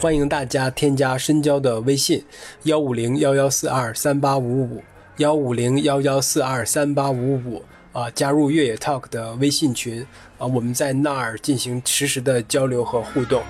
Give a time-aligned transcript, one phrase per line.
[0.00, 2.24] 欢迎大家添加深交的微信：
[2.62, 4.82] 幺五零幺幺四二三八五五
[5.18, 7.62] 幺五零幺幺四二三八五五
[7.92, 10.06] 啊，加入越野 Talk 的微信群
[10.38, 13.42] 啊，我们在那儿进行实时的交流和互动。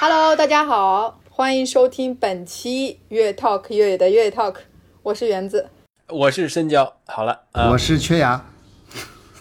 [0.00, 4.56] Hello，大家好，欢迎收听本期越野 Talk 越野的越野 Talk，
[5.02, 5.70] 我是园子。
[6.08, 8.44] 我是深交，好了呃，我是缺牙，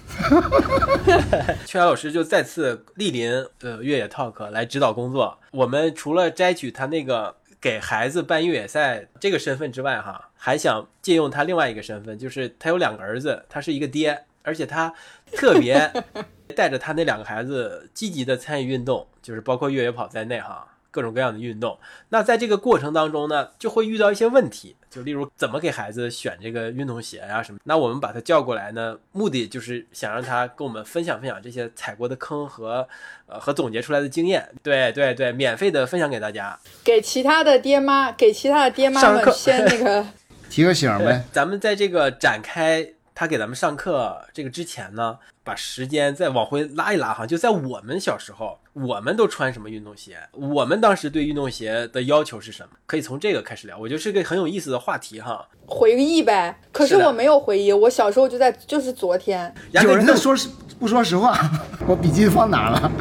[1.67, 3.29] 缺牙老师就再次莅临
[3.61, 5.38] 呃越野 Talk 来指导工作。
[5.52, 14.93] 我们除了摘取他那个给孩子办越野赛这个身份之外，哈，还想借用他另外一个身份，就是他有两个儿子，他是一个爹，而且他
[15.33, 15.91] 特别
[16.55, 20.66] 带着他那两个孩子积极的参与运动，就是包括越野跑在内，哈。
[20.93, 21.75] 各种各样的运动，
[22.09, 27.57] 那在这个过程当中呢，就会遇到一些问题，就例如怎么给孩子选这个运动鞋呀、什么。
[27.63, 32.88] 那我们把他叫过来呢，目的就是想让他跟我们分享分享这些踩过的坑和
[33.25, 34.47] 呃和总结出来的经验。
[34.61, 36.55] 对对对，免费的分享给大家。
[36.83, 40.05] 给其他的爹妈，给其他的爹妈们先那个，
[40.47, 41.23] 提个醒呗。
[41.31, 50.17] 咱们在这个展开他给咱们上课这个之前呢，把时间再往回拉一拉哈，就在我们小时候，我们都穿什么运动鞋？
[50.31, 52.70] 我们当时对运动鞋的要求是什么？
[52.86, 55.47] 可以从这个开始聊，我觉得是个很有意思的话题哈。
[55.67, 56.59] 回忆呗。
[56.72, 59.53] 可是我没有回忆，我小时候就在，就是昨天。
[59.72, 61.38] 有人在说实不说实话，
[61.88, 62.92] 我笔记放哪了？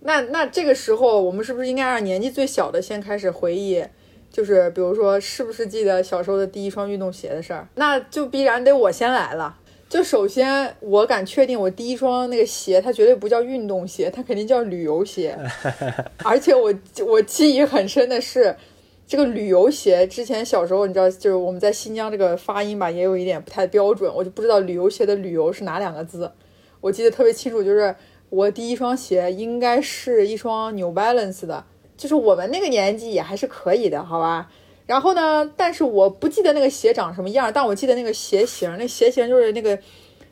[0.00, 3.82] 那那这个时候，我们是不是应该让年纪最小的先开始回忆？
[4.34, 7.68] 就是比如说，是不是记得小时候的第一双运动鞋的事儿？
[7.76, 9.56] 那就必然得我先来了。
[9.88, 15.38] 就首先，我敢确定，我第一双那个鞋，它绝对不叫运动鞋，它肯定叫旅游鞋。
[16.24, 16.74] 而且我
[17.06, 18.56] 我记忆很深的是，
[19.06, 26.32] 这个旅游鞋之前小时候，你知道，就是我们在新疆这个发音吧，也有一点不太标准，我就不知道旅游鞋的“旅游”是哪两个字。
[26.80, 27.94] 我记得特别清楚，就是
[28.30, 31.64] 我第一双鞋应该是一双 New Balance 的，
[31.96, 34.48] 就是我们那个年纪也还是可以的，好吧？
[34.86, 39.78] 然后呢，但是我不记得那个鞋长什么样，但我记得那个鞋型，那鞋型就是那个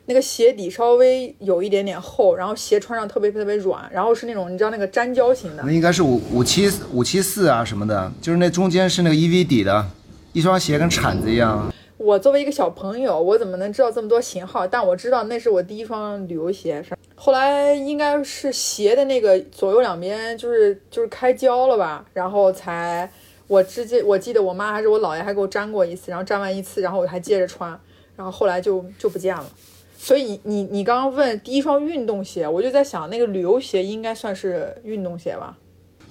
[0.05, 9.83] 那个鞋底稍微有一点点厚，然后鞋穿上特别特别软，然后是那种你知道那个粘胶型的那，应该是五五七五七四啊什么的，就是那中间是那个 EV 底的，
[10.33, 11.73] 一双鞋跟铲子一样。
[12.03, 14.67] 我作为一个小朋友，我怎么能知道这么多型号？
[14.67, 16.83] 但我知道那是我第一双旅游鞋。
[16.83, 23.09] 是后来应该是鞋的那个左右两边就是就是开胶了吧，然后才
[23.47, 27.69] 我直接我记得我妈还是我姥爷还给我粘过一次，然后粘完一次，然后我还接着穿，
[28.17, 29.45] 然后后来就就不见了。
[29.97, 35.57] 所以你你刚刚问第一双运动鞋，我就在想那个旅游鞋应该算是运动鞋吧？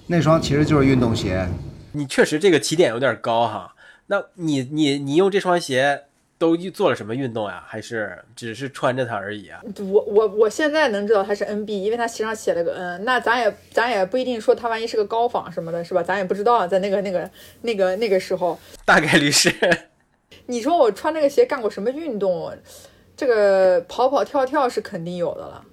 [0.07, 1.47] 那双其实就是运动鞋，
[1.91, 3.69] 你确实这个起点有点高哈。
[4.07, 6.03] 那你你你用这双鞋
[6.37, 7.63] 都做了什么运动呀？
[7.65, 9.61] 还是只是穿着它而已啊？
[9.79, 13.05] 我我我现在能知道它是 NB，因为它鞋上写了个 N。
[13.05, 16.03] 那咱也咱也不一定说它万一是个高仿什么的，是吧？
[16.03, 17.29] 咱也不知道，在那个那个
[17.61, 19.53] 那个那个时候，大概率是
[20.47, 22.53] 你说我穿那个鞋干过什么运动？
[23.15, 25.63] 这个跑跑跳跳是肯定有的了。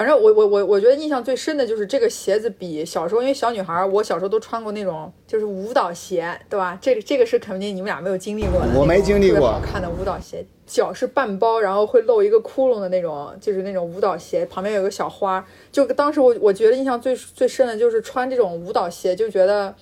[0.00, 6.78] 反正我我我我觉得印象最深的就是这个鞋子比小时候，因为小女孩儿，我小时候都穿过那种就是舞蹈鞋，对吧？
[6.80, 15.46] 这个这个是肯定你们俩没有经历过的，我没经历过好看的舞蹈鞋，脚是半包，然后会露一个窟窿的那种，就是那种舞蹈鞋，旁边有个小花。
[15.70, 19.74] 就当时我我觉得印象最最深的就是穿这种舞蹈鞋，就觉得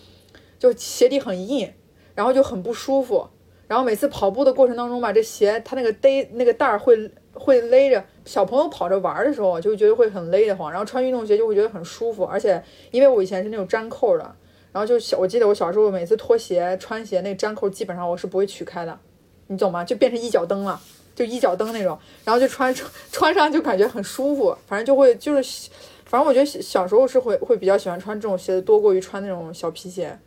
[0.59, 1.73] 就鞋底很硬，
[2.17, 3.29] 然后就很不舒服。
[3.69, 7.09] 然后每次跑步的过程当中吧，这鞋它那个逮那个带儿会
[7.39, 14.25] 会勒着，小朋友跑着玩的时候就觉得会很勒得慌，然后穿运动鞋就会觉得很舒服，而且因为我以前是那种粘扣的，
[14.73, 18.99] 然后就小我记得我小时候每次脱鞋穿鞋那粘扣基本上我是不会取开的，
[19.47, 19.85] 你懂吗？
[19.85, 20.81] 就变成一脚蹬了，
[21.15, 25.71] 就一脚蹬那种，然后就穿穿穿上就感觉很舒服，反正就会就是，
[26.05, 30.19] 反正我觉得小小时候是会会比较喜欢穿这种鞋子多过于穿那种小皮鞋。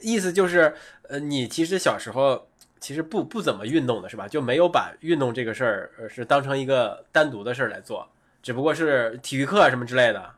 [0.00, 0.74] 意思就是，
[1.08, 2.46] 呃，你其实小时候
[2.80, 4.26] 其实不不怎么运动的是吧？
[4.26, 8.08] 就没有把运动这个事儿呃是当成一个单独的事儿来做，
[8.42, 10.30] 只不过是体育课啊什么之类的。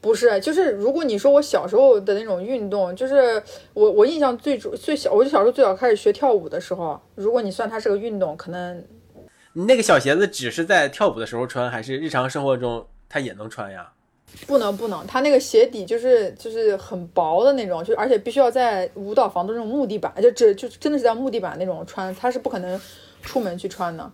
[0.00, 8.84] 不是，就是如果你说我小时候的那种运动，就是我我印象最主最小，我就小时候最早开始学跳舞的时候，如果你算它是个运动，可能
[9.54, 13.92] 你那个小鞋子只是在跳舞的时候穿，还是日常生活中它也能穿呀？
[14.46, 22.80] 不能不能，它那个鞋底就是就是很薄的那种，就而且必须要在舞蹈房的那种木地板，就只就真的是在木地板那种穿，它是不可能
[23.22, 24.10] 出门去穿的。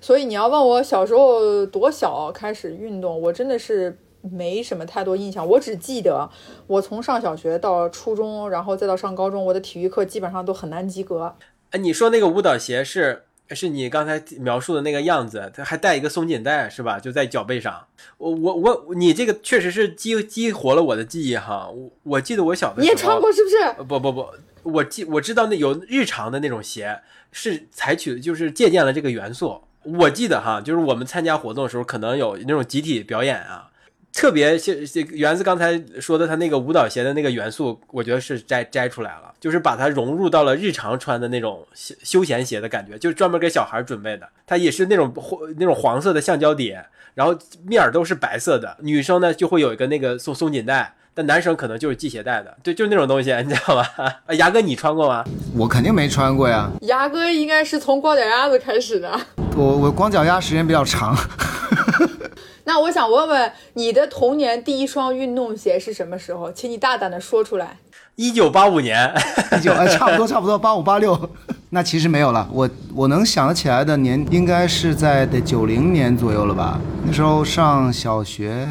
[0.00, 5.46] 所以你要问我小时候多小开始运动，我真的是没什么太多印象。
[5.46, 6.28] 我只记得
[6.66, 11.34] 我从上小学到初中，然后再到上高中，我的体育课基本上都很难及格。
[11.70, 16.98] 哎，你说那个舞蹈鞋是是你刚才描述的那个样子，它还带一个松紧带是吧？
[16.98, 17.86] 就在脚背上。
[18.16, 21.68] 我我我，你这个确实是激激活了我的记忆哈。
[21.68, 23.56] 我我记得我小的时候你也穿过是不是？
[23.78, 24.26] 呃不不不，
[24.62, 27.00] 我记我知道那有日常的那种鞋
[27.32, 29.60] 是采取就是借鉴了这个元素。
[29.82, 33.68] 我记得哈，就是我们参加活动的时候，可能有那种集体表演啊，
[34.14, 34.74] 特别像
[35.10, 44.28] 园子刚才说的他那个舞蹈鞋的那个元素，我觉得是摘摘出来了，就是把它融入到了日常穿的那种休休闲鞋的感觉，就是专门给小孩准备的。
[44.46, 46.76] 它也是那种黄那种黄色的橡胶底，
[47.14, 48.76] 然后面儿都是白色的。
[48.80, 50.94] 女生呢就会有一个那个松松紧带。
[51.16, 53.88] 但男生可能就是系鞋带的，对，就是那种东西， 你知道吧？
[54.26, 55.24] 啊， 牙哥，你穿过吗？
[55.56, 56.68] 我肯定没穿过呀。
[56.82, 59.20] 牙哥应该是从光脚丫子开始的。
[59.56, 61.16] 我我光脚丫时间比较长。
[62.66, 66.50] 那我想问问你的童年第一双运动鞋是什么时候？
[66.50, 67.76] 请你大胆的说出来。
[68.16, 69.12] 一九八五年，
[69.56, 71.28] 一九哎，差不多差不多八五八六。
[71.70, 76.80] 那其实没有了，我我能想得起来的年应该是在得九零年左右了吧？
[77.04, 78.66] 那时候上小学，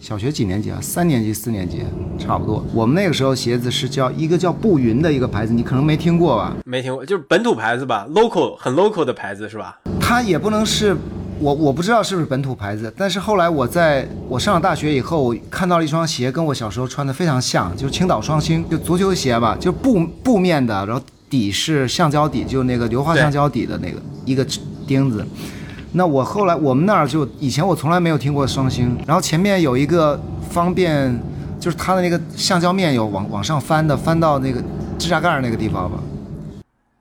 [0.00, 0.78] 小学几年级啊？
[0.82, 1.84] 三年级、四年级，
[2.18, 2.62] 差不多。
[2.74, 6.56] 我们那个时候鞋子是叫一个叫步云的一个牌子，你可能没听过吧？
[6.66, 9.78] 没听过，就是本土牌子吧，local 很 local 的牌子是吧？
[9.98, 10.94] 它也不能是。
[11.40, 24.46] 我我不知道是不是本土牌子，但是后来我在我上了大学以后，我看到了一双鞋，跟我小时候穿的非常像，就是青岛双星，就足球鞋吧，就布布面的，然后底是橡胶底，就那个硫化橡胶底的那个一个
[24.86, 25.24] 钉子。
[25.92, 30.20] 那我后来我们那儿就以前我从来没有听过双星，然后前面有一个
[30.50, 31.18] 方便，
[31.58, 34.62] 就是它的那个橡胶面有往往上翻的，翻到那个
[34.98, 35.98] 指甲盖那个地方吧。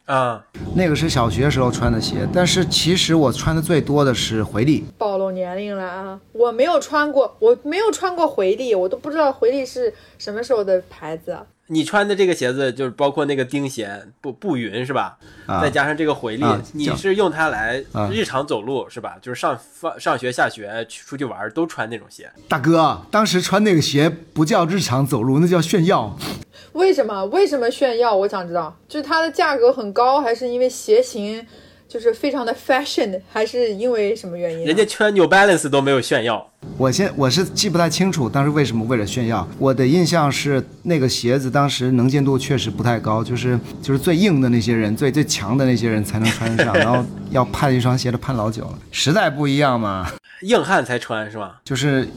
[0.10, 4.84] 啊，那个是小学时候穿的鞋，但是其实我穿的最多的是回力。
[4.98, 6.20] 暴露年龄了啊！
[6.32, 11.38] 我没有穿过，我没有穿过回力，我都不知道回力是什么时候的牌子。
[11.68, 15.20] 你穿的这个鞋子就是包括那个钉鞋，步步云是吧？
[15.46, 19.16] 啊，再加上这个回力，啊你是用它来日常走路是吧？
[19.22, 22.28] 就是上放上学、下学、去出去玩都穿那种鞋。
[22.48, 26.18] 大哥，当时穿那个鞋不叫日常走路，那叫炫耀。
[26.80, 27.26] 为什么？
[27.26, 28.16] 为什么炫耀？
[28.16, 31.46] 我想知道，就是它的价格很高，还是因为鞋型
[31.90, 34.66] 就是非常的 fashion，还是因为什么原因啊？
[34.68, 36.50] 人家穿 New Balance 都没有炫耀。
[36.78, 39.46] 我现我是记不太清楚当时为什么为了炫耀。
[39.58, 48.80] 我的印象是那个鞋子当时能见度确实不太高，就是就是最硬的那些人、最最强的那些人才能穿得上， 然后要盼一双鞋子盼老久了。
[48.92, 50.10] 时代不一样嘛，
[50.44, 51.60] 硬汉才穿是吧？
[51.66, 52.08] 就是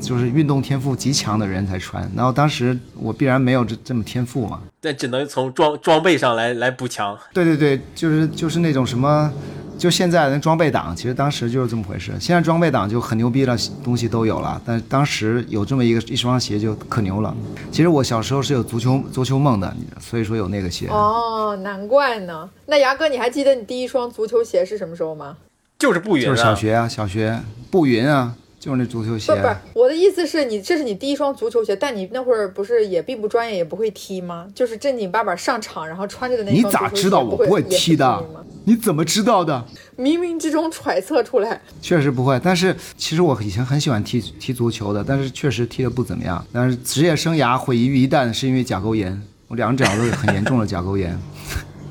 [0.00, 2.10] 就是运动天赋极强的人才穿。
[2.16, 4.60] 然后当时我必然没有这这么天赋嘛。
[4.80, 7.16] 但只能从装装备上来来补强。
[7.32, 9.32] 对 对对，就是就是那种什么。
[9.78, 12.12] 就现在的装备党，其实当时就是这么回事。
[12.20, 14.60] 现在装备党就很牛逼了，东西都有了。
[14.62, 17.34] 但当时有这么一个一双鞋就可牛了。
[17.72, 20.86] 其实我小时候是有足球足球梦的，所以说有那个鞋。
[20.88, 22.46] 哦，难怪呢。
[22.66, 25.34] 那牙哥，你还记得你第一双足球鞋是什么时候吗？
[25.78, 29.34] 就是步云、啊，就是小学啊，小学步云啊，就是那足球鞋。
[29.34, 34.46] 不不是，我的意思是你这是你第一双足球鞋，但你那会儿不是也并不专业，也不会踢吗？
[34.54, 38.22] 就是正经八百上场，然后穿着的那你双足球鞋咋知道我不不会踢的？
[38.64, 39.64] 你怎么知道的？
[39.96, 41.58] 冥冥之中揣测出来。
[41.80, 46.44] 确实不会，但是其实我以前很喜欢踢踢足球的，但是确实踢的不怎么样。
[46.52, 51.18] 但是职业生涯毁于一旦，是因为甲沟炎，我两只脚都有很严重的甲沟炎，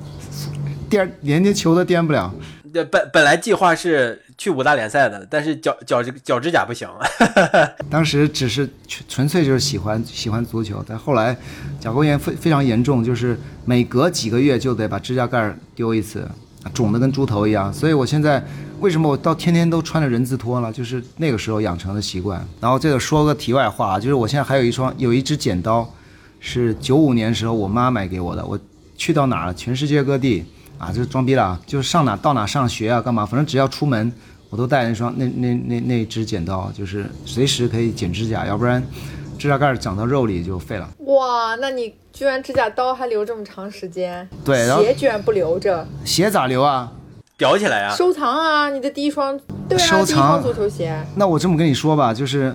[0.88, 2.32] 颠连接球都颠不了。
[2.72, 6.88] 对，本本来计划是去五大联赛的，但是脚脚趾脚指甲不行。
[7.92, 11.36] 当时只是纯纯粹就是喜欢喜欢足球，但后来
[11.78, 16.26] 甲沟炎非非常严重，就是每隔几个月就得把指甲盖丢一次，
[16.74, 17.72] 肿得跟猪头一样。
[17.74, 18.42] 所以我现在
[18.80, 20.72] 为什么我到天天都穿着人字拖了？
[20.72, 22.42] 就是那个时候养成的习惯。
[22.62, 25.86] 然后这个说个题外话啊，就是我现在还有一双有一只剪刀，
[26.40, 28.46] 是九五年时候我妈买给我的。
[28.46, 28.58] 我
[28.96, 30.46] 去到哪儿，全世界各地
[30.78, 34.10] 啊，这装逼了，就是上哪到哪上学啊，干嘛，反正只要出门。
[34.50, 38.84] 我都带那双那那那那只剪刀，就是随时可以剪指甲，要不然
[39.38, 40.90] 指甲盖长到肉里就废了。
[41.06, 44.28] 哇，那你居然指甲刀还留这么长时间？
[44.44, 46.92] 对然后鞋居然不留着，鞋咋留啊？
[47.38, 48.70] 裱起来啊、收藏啊！
[48.70, 49.40] 你的第一双，
[49.70, 51.00] 对啊，收第一双藏足球鞋。
[51.16, 52.54] 那我这么跟你说吧，就是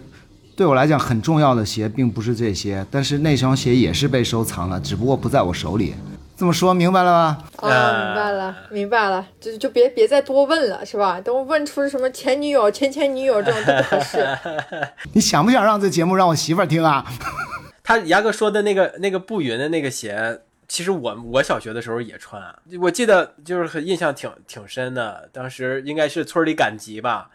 [0.54, 5.94] 对我来讲很重要的鞋并不是这些，但是那双鞋也是被收藏了，只不过不在我手里。
[6.36, 7.44] 这么说明白了吧？
[7.58, 11.20] 哦，呃明白了，明白了，就就别别再多问了，是吧？
[11.20, 14.26] 等我问出什么前女友、前前女友这种都不合适。
[15.14, 17.04] 你想不想让这节目让我媳妇儿听啊？
[17.84, 22.42] 他牙哥说的那个那个步云的那个鞋，其实我我小学的时候也穿，
[22.80, 25.28] 我记得就是很印象挺挺深的。
[25.32, 27.30] 当时应该是村里赶集吧，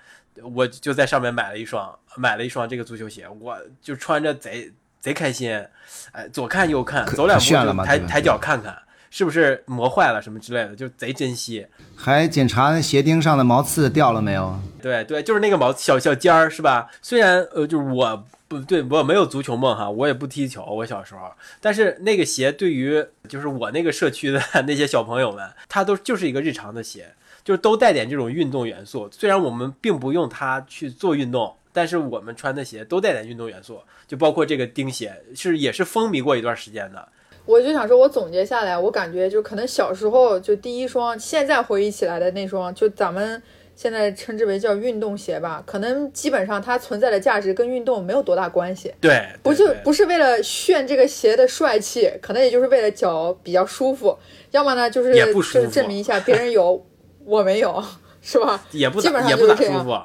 [0.56, 5.64] 我就在上面买了一双，买了一双这个足球鞋，我就穿着贼贼开心，
[6.12, 8.76] 哎，左看右看，走两步就抬抬脚看看，
[9.10, 11.66] 是不是磨坏了什么之类的，就贼珍惜。
[11.96, 14.60] 还检查那鞋钉上的毛刺掉了没有？
[14.82, 16.90] 对对，就是那个毛小小尖儿，是吧？
[17.02, 27.14] 虽然呃，就是我不对我没有足球梦哈，我也不踢球，我小时候，但是那个鞋对于就是我那个社区的那些小朋友们，它都就是一个日常的鞋，
[27.44, 29.10] 就是都带点这种运动元素。
[29.12, 37.08] 虽然我们并不用它去做运动，但是我们穿的鞋都带点运动元素，就包括这个钉鞋，是也是风靡过一段时间的。
[37.50, 43.42] 我就想说，我总结下来，我感觉就可能小时候就第一双，现在回忆起来的那双，就咱们
[43.76, 48.94] 现在称之为叫运动鞋吧，可能基本上它存在的价值跟运动没有多大关系。
[49.02, 54.16] 对，不就不是为了炫这个鞋的帅气，可能也就是为了脚比较舒服，
[54.52, 56.86] 要么呢就是就是证明一下别人有
[57.26, 57.84] 我没有，
[58.22, 58.64] 是吧？
[58.70, 60.00] 也不基本上也不就是这样咋舒服。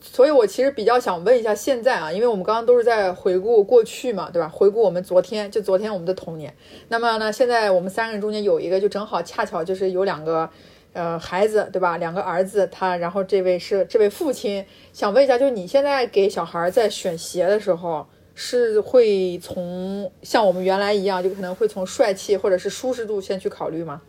[0.00, 4.48] 所以我其实比较想问一下现在啊，因为我们刚刚都是在回顾过去嘛，对吧？
[4.48, 6.54] 回顾我们昨天，就昨天我们的童年。
[6.88, 10.48] 那么呢，现在我们三个人中间有一个，就正好恰巧就是有两个。
[10.94, 11.98] 呃，孩子对吧？
[11.98, 24.00] 两个儿子，他然后这位是这位父亲，想问一下，就你现在给小孩在选鞋的时候，是会从像我们原来一样，就可能会从帅气或者是舒适度先去考虑吗？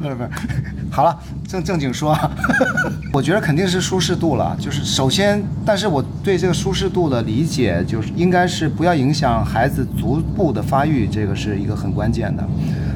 [0.00, 0.30] 不是不是，
[0.90, 1.18] 好了，
[1.48, 2.30] 正正经说，啊，
[3.12, 4.56] 我觉得肯定是舒适度了。
[4.60, 12.44] 就是首先，但是我对这个舒适度的理解，就是应该是不要影响孩子足部的发育，这个是一个很关键的。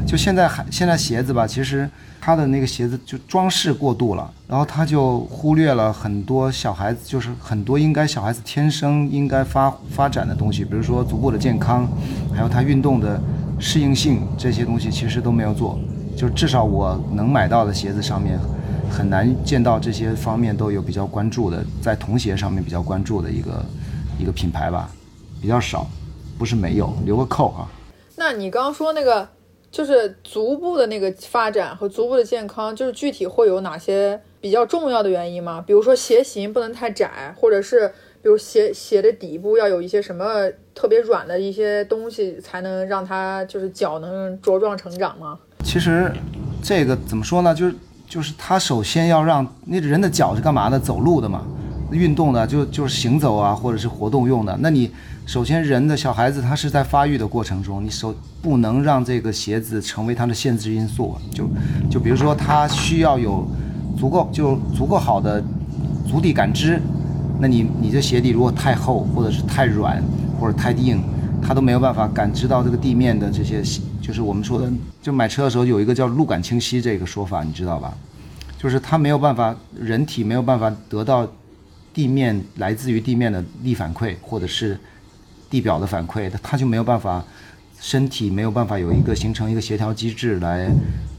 [0.07, 1.88] 就现在还现在鞋子吧，其实
[2.19, 11.87] 它的那个鞋子就装饰过度了，然后他就忽略了很多小孩子，就是很多应该小孩子天生应该发发展的东西，比如说足部的健康，
[12.35, 13.21] 还有他运动的
[13.59, 15.79] 适应性这些东西，其实都没有做。
[16.17, 18.38] 就至少我能买到的鞋子上面，
[18.91, 23.65] 很难见到这些方面都有比较关注的，在童鞋上面比较关注的一个
[24.19, 24.91] 一个品牌吧，
[25.41, 25.87] 比较少，
[26.38, 27.71] 不是没有，留个扣啊。
[28.17, 29.29] 那你刚刚说那个，
[29.71, 35.62] 就是足部的那个发展和足部的健康，就是具体会有哪些比较重要的原因吗？
[35.65, 40.25] 比如说鞋型不能太窄，或者是比如鞋鞋的底部要有一些什么
[40.75, 45.39] 特别软的一些东西，才能让它就是脚能茁壮成长吗？
[45.65, 46.11] 其实
[46.63, 47.55] 这个怎么说呢？
[47.55, 47.75] 就是
[48.09, 50.79] 就是他首先要让那人的脚是干嘛的？
[50.81, 51.45] 走路的嘛，
[51.93, 54.57] 运动的就就是行走啊，或者是活动用的。
[54.61, 54.91] 那你
[55.27, 61.15] 首先人的小孩子他是在发育的过程中，你首不能让这个鞋子成为他的限制因素。
[61.33, 61.49] 就
[61.91, 63.47] 就比如说他需要有
[63.99, 65.43] 足够就足够好的
[66.09, 66.81] 足底感知，
[67.40, 70.02] 那你你这鞋底如果太厚或者是太软
[70.40, 71.02] 或者太硬，
[71.40, 73.62] 他都没有办法感知到这个地面的这些，
[74.02, 77.95] 就是我们说的，就买车的时候有一个叫路感清晰这个说法，你知道吧？
[78.59, 81.26] 就是他没有办法，人体没有办法得到
[81.95, 84.76] 地面来自于地面的力反馈，或者是
[85.49, 87.25] 地表的反馈，他他就没有办法，
[87.81, 90.71] 身体没有办法有一个形成一个协调机制来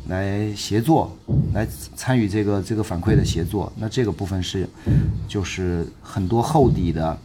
[0.08, 1.16] 来协作，
[1.54, 3.72] 来参与这个这个反馈的协作。
[3.78, 4.68] 那这个部分是
[5.28, 7.18] 就是很多厚底的。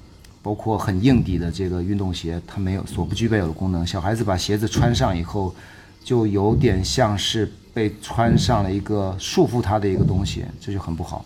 [0.44, 3.86] 包括很硬底的这个运动鞋，它没有所不具备有的功能。
[3.86, 5.54] 小孩子把鞋子穿上以后，
[6.04, 11.24] 就有点像是被穿上了一个束缚他的一个东西，这就很不好。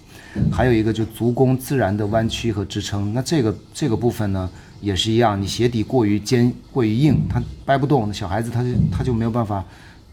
[0.52, 4.48] 还有一个就足弓自然的弯曲和支撑，那这个这个部分呢
[4.80, 9.64] 也是一样，你鞋底过于坚过于硬，它掰不动，小孩子他就他就没有办法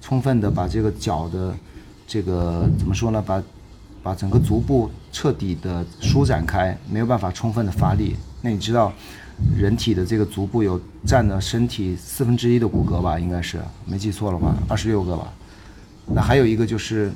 [0.01, 1.55] 充分的把这个脚的
[2.07, 3.41] 这个怎么说呢，把
[4.01, 8.15] 把整个足部彻底的舒展开，没有办法充分的发力。
[8.41, 8.93] 那你知道，
[9.57, 13.19] 人体的这个足部有占了身体四分之一的骨骼吧？
[13.19, 15.33] 应该是没记错的话，二十六个吧。
[16.07, 17.11] 那还有一个就是，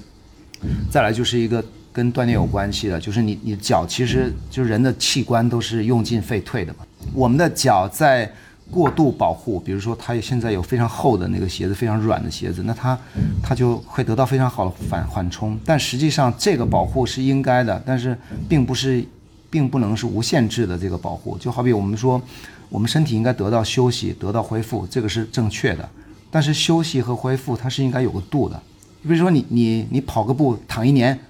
[0.90, 1.64] 再来就是一个
[2.00, 6.80] 跟锻炼有关系的，就是你你脚其实就人的器官都是用进废退的嘛。
[7.14, 8.32] 我们的脚在
[8.72, 12.98] 过度保护，比如说它现在有非常厚的那个鞋子，非常软的鞋子，那它
[13.44, 15.60] 它就会得到非常好的反缓冲。
[15.66, 19.04] 但实际上这个保护是应该的，但是并不是。
[19.52, 22.22] 并不能是无限制的这个保护，就好比我们说，
[22.70, 25.90] 我们身体应该得到休息，得到恢复，这个是正确的。
[26.30, 28.62] 但是休息和恢复它是应该有个度的。
[29.02, 31.29] 比如说你你你跑个步躺一年，那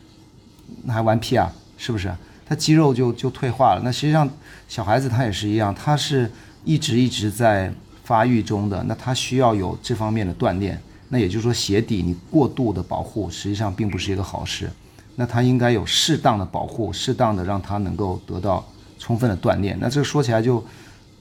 [0.83, 1.51] 那还玩屁啊？
[1.77, 2.13] 是不是？
[2.45, 3.81] 他肌肉就就退化了。
[3.83, 4.29] 那实际上
[4.67, 6.31] 小孩子他也是一样，他是
[6.63, 7.71] 一直一直在
[8.03, 10.81] 发育中的，那他需要有这方面的锻炼。
[11.09, 14.69] 那也就是说鞋底你过度的保护，实际上并不是一个好事。
[15.15, 18.65] 那他应该有适当的保护，适当的让他能够得到
[18.97, 19.77] 充分的锻炼。
[19.79, 20.63] 那这个说起来就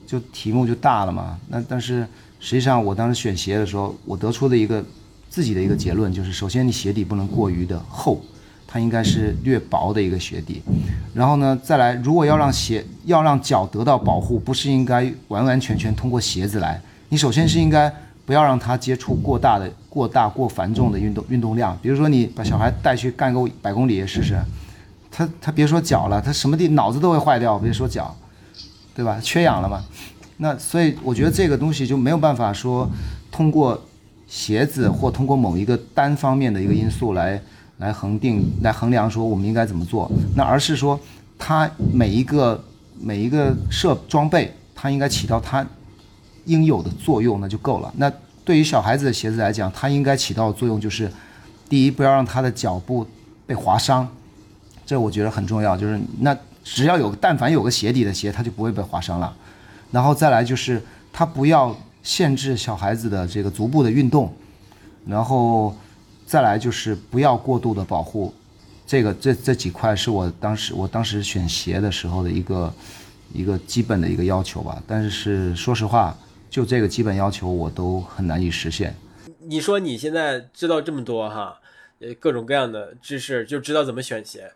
[0.07, 1.37] 就题目就大了嘛。
[1.49, 2.07] 那但是
[2.39, 4.83] 实际上我当时选鞋的时候，我得出的一个
[5.29, 8.21] 自己的一个结论就是：首先你鞋底不能过于的厚，
[8.71, 10.61] 它应该是略薄的一个鞋底。
[11.15, 17.91] 然后呢，再来如果要让鞋要让脚得到保护，不是应该完完全全通过鞋子来，你首先是应该
[18.27, 21.75] 不要让它接触过大的过大过繁重的运动运动量。
[21.81, 24.39] 比如说你把小孩带去干个百公里试试，
[25.09, 28.15] 他他别说脚了，他什么地脑子都会坏掉，别说脚，
[28.93, 29.19] 对吧？
[29.23, 29.83] 缺氧了嘛。
[30.37, 32.87] 那所以我觉得这个东西就没有办法说
[33.31, 33.81] 通过
[34.27, 37.41] 鞋子或通过某一个单方面的一个因素来
[37.79, 40.99] 来恒定来衡量说我们应该怎么做，那而是说
[41.37, 42.63] 它每一个
[43.01, 45.65] 每一个设装备它应该起到它
[46.45, 47.91] 应有的作用，那就够了。
[47.97, 48.11] 那
[48.45, 51.11] 对于小孩子的鞋子来讲，它应该起到的作用就是，
[51.67, 53.05] 第一不要让他的脚部
[53.45, 54.07] 被划伤，
[54.85, 59.33] 这我觉得很重要，就是那只要有但凡有个鞋底的鞋，它就不会被划伤了。
[59.91, 60.81] 然后再来就是
[61.13, 64.33] 他不要限制小孩子的这个足部的运动，
[65.05, 65.75] 然后
[66.29, 68.31] 再来就是不要过度的保护，
[68.85, 72.71] 这个这这几块是我当时我当时选鞋的时候的一个
[73.33, 74.79] 一个基本的一个要求吧。
[74.85, 76.15] 但是说实话，
[76.47, 78.95] 就这个基本要求我都很难以实现。
[79.39, 81.59] 你说你现在知道这么多哈，
[81.99, 84.51] 呃，各种各样的知识，就知道怎么选鞋，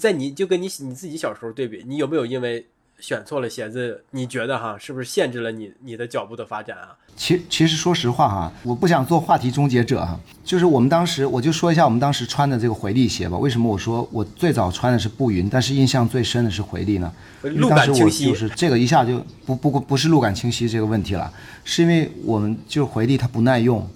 [0.00, 2.64] 在你就跟你你自己小时候对比，你有没有因为？
[2.98, 6.96] 选错了鞋子，你觉得哈是不是限制了你你的脚步的发展啊？
[7.16, 13.36] 其其实说实话哈，我不想做话题终结者哈，就是我们当时我就说一下我们当时穿的这个回力鞋吧。
[13.38, 17.12] 为什么我说我最早穿的是步云，但是印象最深的是回力呢？
[17.42, 18.26] 路感清晰。
[18.26, 21.32] 就是这个一下就不不不不是路感清晰这个问题了，
[21.64, 23.88] 是因为我们就是回力它不耐用，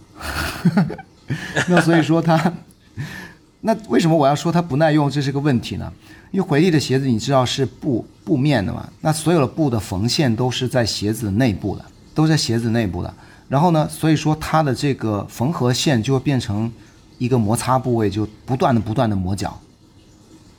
[1.69, 2.53] 那所以说它，
[3.63, 5.11] 那为什么我要说它不耐用？
[5.11, 5.93] 这是个问题呢？
[6.31, 8.89] 因为回力的鞋子你知道是布布面的嘛？
[9.01, 11.85] 那所有的布的缝线都是在鞋子内部的，
[12.15, 13.13] 都在鞋子内部的。
[13.49, 16.71] 然后呢，所以说它的这个缝合线就会变成
[17.19, 19.59] 一个摩擦部位，就不断的不断的磨脚，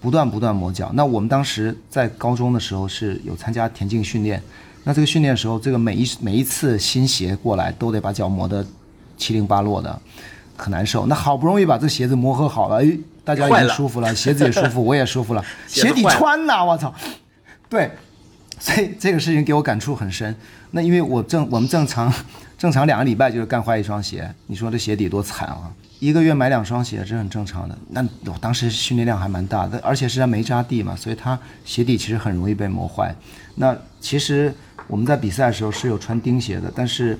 [0.01, 0.91] 不断不断磨脚。
[0.93, 4.43] 那我们当时在高中的时候是有参加田径训练，
[4.83, 8.65] 那这个训练的时候，这个每一每一次新鞋过来都得把脚磨得
[9.17, 10.01] 七零八落的，
[10.57, 11.05] 可难受。
[11.05, 12.97] 那好不容易把这鞋子磨合好了，哎。
[13.23, 16.93] 大家也舒服了，鞋子也 舒服，我也舒服了，鞋底穿呐，我操！
[17.69, 17.91] 对，
[18.59, 20.35] 所以这个事情给我感触很深。
[20.71, 22.11] 那因为我正我们正常
[22.57, 25.71] 正常两个礼拜就是干坏一双鞋，你说这鞋底多惨啊！
[25.99, 27.77] 一个月买两双鞋这很正常的。
[27.89, 33.13] 那我当时训练量还蛮大的，而且是在没扎地嘛，所以它鞋底其实很容易被磨坏。
[33.55, 34.51] 那其实
[34.87, 37.19] 我们在比赛的时候是有穿钉鞋的，但是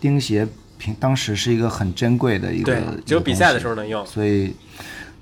[0.00, 2.74] 钉鞋平当时是一个很珍贵的一个，
[3.06, 4.54] 只有比赛的时候能用，所以。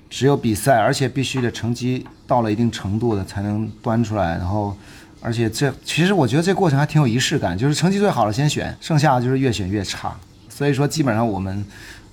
[0.09, 4.37] 只有比赛，而且必须的成绩到了一定程度的才能端出来。
[4.37, 4.75] 然后，
[5.21, 10.15] 而且这其实我觉得这过程还挺有仪式感，就是成绩最好的先选，剩下的就是越选越差。
[10.49, 11.65] 所以说，基本上我们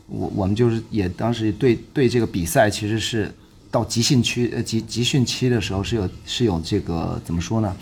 [0.09, 3.33] 我我们就是也当时对对这个比赛其实是
[3.71, 7.75] 到集训区呃集集训期的时候是有是有这个怎么说呢，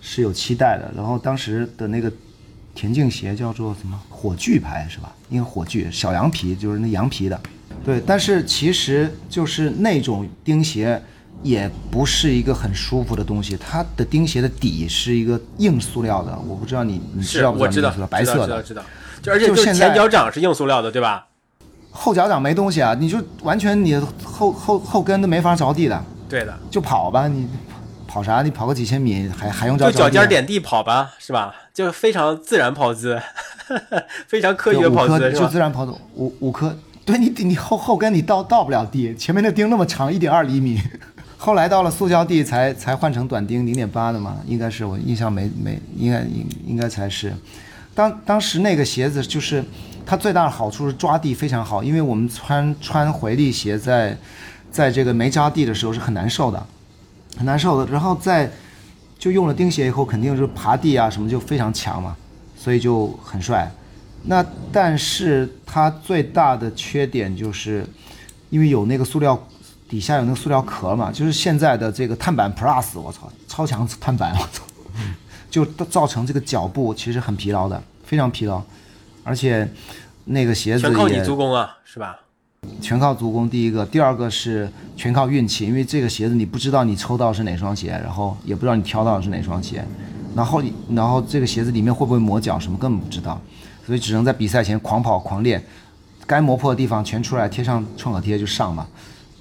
[0.00, 0.92] 是有期待的。
[0.94, 2.12] 然后当时的那个
[2.74, 5.12] 田径鞋叫做什么火炬牌是吧？
[5.30, 7.40] 应该火炬小羊皮就是那羊皮的。
[7.84, 11.00] 对，但是其实就是那种钉鞋，
[11.42, 13.56] 也不是一个很舒服的东西。
[13.56, 17.92] 它的钉鞋的底是一个硬塑料的，我不知道你你知道不知道？
[18.06, 18.82] 白色的，知道知道。
[19.22, 21.26] 就而且就前脚掌是硬塑料的，对吧？
[21.90, 26.02] 后脚掌没东西啊，你就完全你后后后跟都没法着地的。
[26.28, 27.46] 对的，就跑吧，你
[28.08, 28.42] 跑啥？
[28.42, 29.92] 你跑个几千米还还用着？
[29.92, 31.54] 就脚尖点地跑吧，是吧？
[31.72, 33.20] 就非常自然跑姿，
[34.26, 36.74] 非常科学跑姿，就自然跑走五五颗。
[37.04, 40.80] 对你，你后后跟你到到不了地，前面那钉那么长，一点二厘米，
[41.36, 47.34] 后来到了塑胶地才才换成短钉零点八的嘛，应该是我印象没没应该应应该才是，
[47.94, 49.62] 当当时那个鞋子就是
[50.06, 54.16] 它最大的好处是抓地非常好，因为我们穿穿回力鞋在
[54.70, 56.66] 在这个没扎地的时候是很难受的，
[57.36, 58.50] 很难受的，然后在
[59.18, 62.16] 就用了钉鞋以后，肯定是爬地啊什么就非常强嘛，
[62.56, 63.70] 所以就很帅。
[64.26, 67.86] 那但是它最大的缺点就是，
[68.50, 69.38] 因为有那个塑料
[69.88, 74.62] 底下有那个塑料壳嘛，就是现在的这个碳板 Plus，我操，超强碳板，我操，
[75.50, 78.62] 就造成这个脚部其实很疲劳的，非常疲劳，
[79.22, 79.68] 而且
[80.24, 82.20] 那个鞋子全靠你足弓啊，是吧？
[82.80, 89.84] 全靠足弓，第一个，第二个是全靠运气，因为这个鞋子你不知道你抽到是哪双鞋，然后也不知道你挑到的是哪双鞋，
[90.34, 93.38] 然后然后这个鞋子里面会不会磨脚什么根本不知道。
[93.86, 95.62] 所以只能在比赛前狂跑狂练，
[96.26, 98.86] 该磨破的地方全出来，贴上创可贴就上嘛。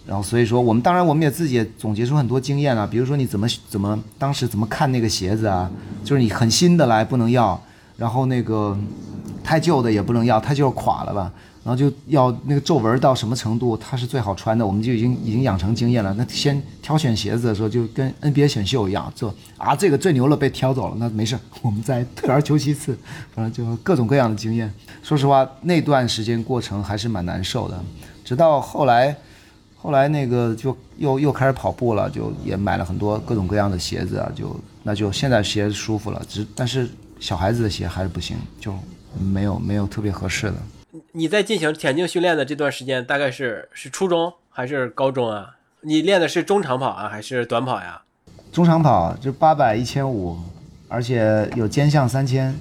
[0.05, 5.71] 然后所以说我们当然我们也自己也总结出很多经验啊，比如说你怎么怎么当时怎么看那个鞋子啊，
[6.03, 7.61] 就是你很新的来不能要，
[7.95, 8.77] 然后那个
[9.43, 11.31] 太旧的也不能要，太旧垮了吧。
[11.63, 16.13] 然后就要那个皱纹到什么程度它是最好穿的，我们就已经已经养成经验了。
[16.15, 22.97] 那先挑选鞋子的时候就跟 NBA 选秀一样，就啊这个最牛了被挑走了，那没事，我们再退而求其次，
[23.33, 24.73] 反正就各种各样的经验。
[25.01, 27.81] 说实话，那段时间过程还是蛮难受的，
[28.23, 29.15] 直到后来。
[29.75, 38.73] 后来那个就又又开始跑步了，就也买了很多各种各样的鞋子啊，就那就现在鞋舒服了，只但是小孩子的鞋还是不行，就
[39.19, 40.55] 没有没有特别合适的。
[41.13, 45.55] 你在进行田径训练的这段时间，大概是是初中还是高中啊？
[45.81, 48.03] 你练的是中长跑啊，还是短跑呀？
[48.51, 50.37] 中长跑就八百、一千五，
[50.87, 52.55] 而且有兼项三千，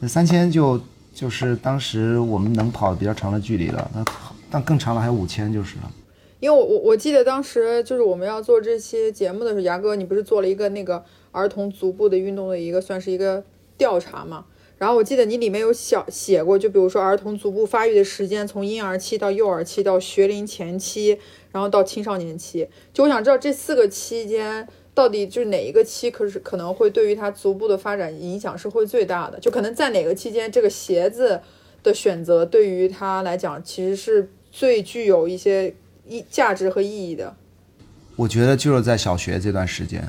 [0.00, 0.80] 那三千就
[1.14, 4.04] 就是当时我们能跑比较长的距离了，那
[4.50, 5.92] 但更长了还有五千就是了。
[6.40, 13.44] 因为我我我记得当时就是我们要做这期节目的时候，牙哥你不是做了一个那个儿童足部的运动的一个算是一个
[13.78, 14.44] 调查嘛？
[14.78, 21.18] 然后我记得你里面有小写过，就比如说儿童足部发育的时间，从婴儿期到幼儿期到学龄前期，
[21.52, 22.68] 然后到青少年期。
[22.92, 29.38] 就我想知道这四个期间到底就是哪一个期，可是可能会对于他足部的发展影响是会最大的？
[29.40, 31.40] 就可能在哪个期间，这个鞋子
[31.82, 35.74] 的选择对于他来讲，其实是最具有一些。
[36.08, 37.34] 意价值和意义的，
[38.14, 40.08] 我觉得就是在小学这段时间，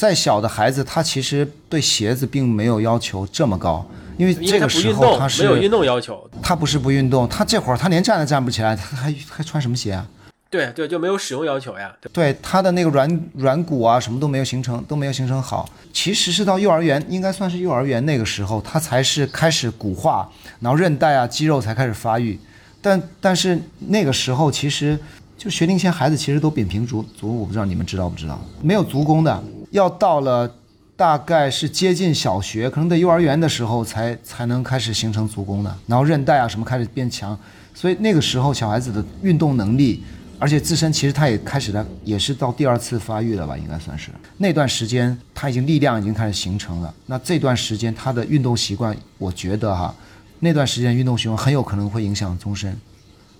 [0.00, 3.86] 再小的孩子他其实对鞋子并没有要求这么高，
[4.16, 10.06] 因为这个时候他是没有运动要求，他不是不运动，他这会儿他连站都站不起来，他还还穿什么鞋啊？
[10.48, 11.94] 对对，就没有使用要求呀。
[12.14, 15.68] 对他的那个软软骨啊，什么都没有形成，都没有形成好。
[15.92, 20.26] 其实是到幼儿园，应该算是幼儿园那个时候，他才是开始骨化，
[20.60, 22.40] 然后韧带啊、肌肉才开始发育。
[22.80, 24.98] 但但是那个时候其实。
[25.40, 28.38] 就学龄前孩子其实都扁平足足，我不知道你们知道不知道？
[28.60, 30.56] 没有足弓的，要到了
[30.96, 37.38] 大概是接近小学，可能在幼儿园的时候才才能开始形成足弓的，然后韧带啊什么开始变强，
[37.74, 40.02] 所以那个时候小孩子的运动能力，
[40.38, 46.92] 而且自身其实他也开始了，也是到第二次发育了吧，应该算是那段时间他已经力量已经开始形成了。
[47.06, 49.94] 那这段时间他的运动习惯，我觉得哈，
[50.40, 52.76] 那段时间运动习惯很有可能会影响终身。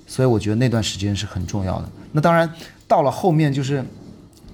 [0.07, 1.89] 所以我觉得那段时间是很重要的。
[2.11, 2.53] 那当然，
[2.89, 3.85] 到了后面就是，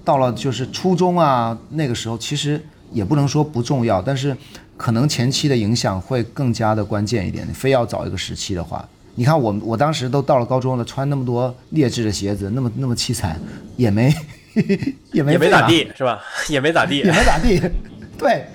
[0.07, 4.33] 到了就是初中啊，那个时候其实也不能说不重要，但是
[4.77, 7.45] 可能前期的影响会更加的关键一点。
[7.45, 13.37] 你非要找一个时期的话，你看我我当时都到了高中了，穿那么多劣质的鞋子，那么那么凄惨，
[13.75, 14.15] 也没
[15.11, 16.21] 也没也没咋地是吧？
[16.47, 17.61] 也没咋地，也没咋地。
[18.17, 18.45] 对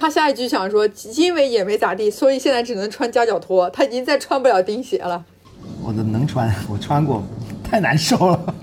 [0.00, 5.22] 他下一句想说，因为也没咋地，所以现在只能穿夹脚拖，他已经再穿不了钉鞋了。
[5.82, 7.22] 我的能穿，我穿过，
[7.62, 8.54] 太难受了，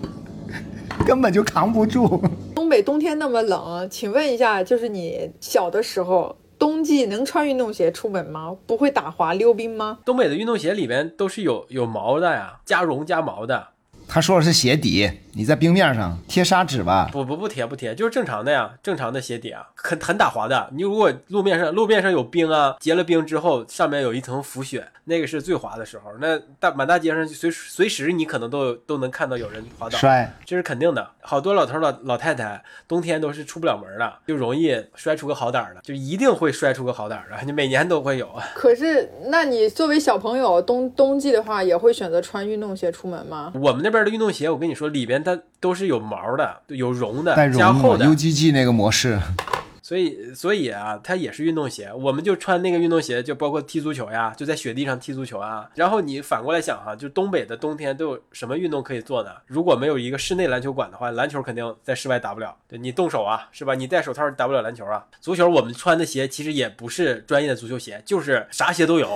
[1.05, 2.21] 根本就扛不住。
[2.55, 8.55] 东北冬天那么冷，请问一下，就是你小的时候，冬季能穿运动鞋出门吗？
[8.67, 9.99] 不会打滑溜冰吗？
[10.05, 13.69] 东北的运动鞋里面都是有有毛的呀，加绒加毛的。
[14.13, 17.07] 他说的是鞋底，你在冰面上贴砂纸吧？
[17.13, 20.69] 不不不贴不贴，就是正常的呀，正常的鞋底啊，很很打滑的。
[20.73, 26.11] 你如果路面上路面上有冰啊，结了冰之后，上面有一层浮雪，那个是最滑的时候。
[26.19, 31.07] 那大满大街上随随时你可能都都能看到有人滑倒，摔，这是肯定的。
[31.21, 38.29] 好多老头老老太太冬天都是出不了门的，就容易摔出个好歹的，就一定会摔出个好歹的，你每年都会有。
[38.55, 43.53] 可是，那你作为小朋友冬冬季的话，也会选择穿运动鞋出门吗？
[43.55, 44.00] 我们那边。
[44.03, 49.19] 的运动鞋，我跟你说，里边它都是有毛的，有绒的，加厚的 UGG 那个模式。
[49.83, 51.91] 所以，所以啊，它也是运动鞋。
[51.91, 55.69] 我们就穿那个运动鞋，就包括踢足球呀，就在雪地上踢足球啊。
[55.75, 59.31] 然后你反过来想哈，就东北的冬天都有什么运动可以做呢？
[59.47, 62.55] 如果没有一个室内篮球馆的话，篮球肯定在室外打不了。
[62.69, 63.75] 对你动手啊，是吧？
[63.75, 65.05] 你戴手套打不了篮球啊。
[65.19, 69.09] 足球我们穿的鞋其实也不是专业的足球鞋，就是啥鞋都有。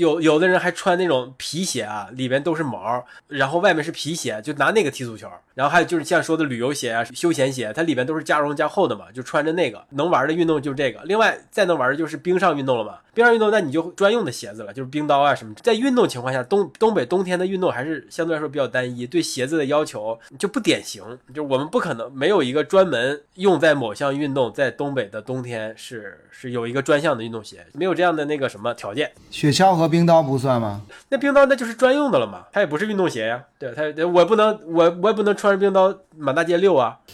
[0.00, 5.28] 有有的人还穿那种皮鞋啊，里边都是毛，然后外面是皮鞋，就拿那个踢足球。
[5.54, 11.02] 然后还有就是像说的旅游鞋啊、休闲鞋，它里边都是加绒加厚的嘛，就穿着那个能玩的运动就这个。
[11.04, 15.52] 另外再能玩的就是冰上运动了嘛，冰上运动那你就专用的鞋子了，就是冰刀啊什么。
[15.56, 21.02] 在运动情况下，东东北冬天的运动还是相对来说比较单一，对鞋子的要求就不典型，
[21.34, 29.12] 就我们不可能没有一个专门用在某项运动，在东北的冬天是是有一个专项的运动鞋，没有这样的那个什么条件。
[29.30, 30.80] 雪橇和冰刀不算吗？
[31.08, 33.42] 那冰刀那就是专用的了嘛，它也不是运动鞋呀。
[33.58, 36.96] 对它，我不能，我我也不能穿着冰刀满大街溜啊。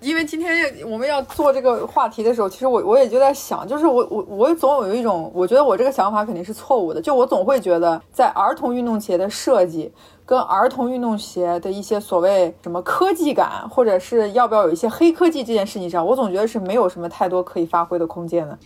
[0.00, 7.00] 因为今天我们要做这个话题的时候，其实我我也就在想，就是我我我总有一种，我觉得我这个想法肯定是错误的。
[7.00, 9.92] 就我总会觉得，在儿童运动鞋的设计
[10.26, 18.58] 跟儿童运动鞋的一些所谓什么科技感，或者是要不要有一些黑科技这件事情上，我总觉得是没有什么太多可以发挥的空间的。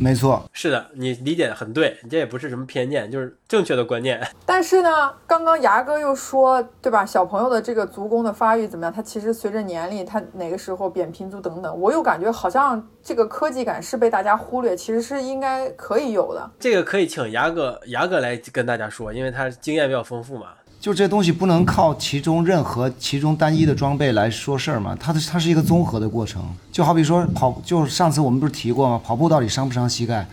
[0.00, 4.24] 没错，是的，你理解的很对，你这也不是什么偏见，就是正确的观念。
[4.46, 7.04] 但是呢，刚刚牙哥又说，对吧？
[7.04, 8.92] 小朋友的这个足弓的发育怎么样？
[8.92, 16.48] 他其实随着年龄，他哪个时候扁平足等等，我又感觉好像这个科技感是被大家忽略，其实是应该可以有的。
[16.60, 20.50] 这个可以请牙哥牙哥来跟大家说，因为他经验比较丰富嘛。
[20.80, 26.42] 就这东西不能靠其中任何其中单一的装备来说事儿嘛，它的它是一个综合的过程。
[26.70, 29.00] 就好比说跑，就是上次我们不是提过吗？
[29.04, 30.26] 跑步到底伤不伤膝盖？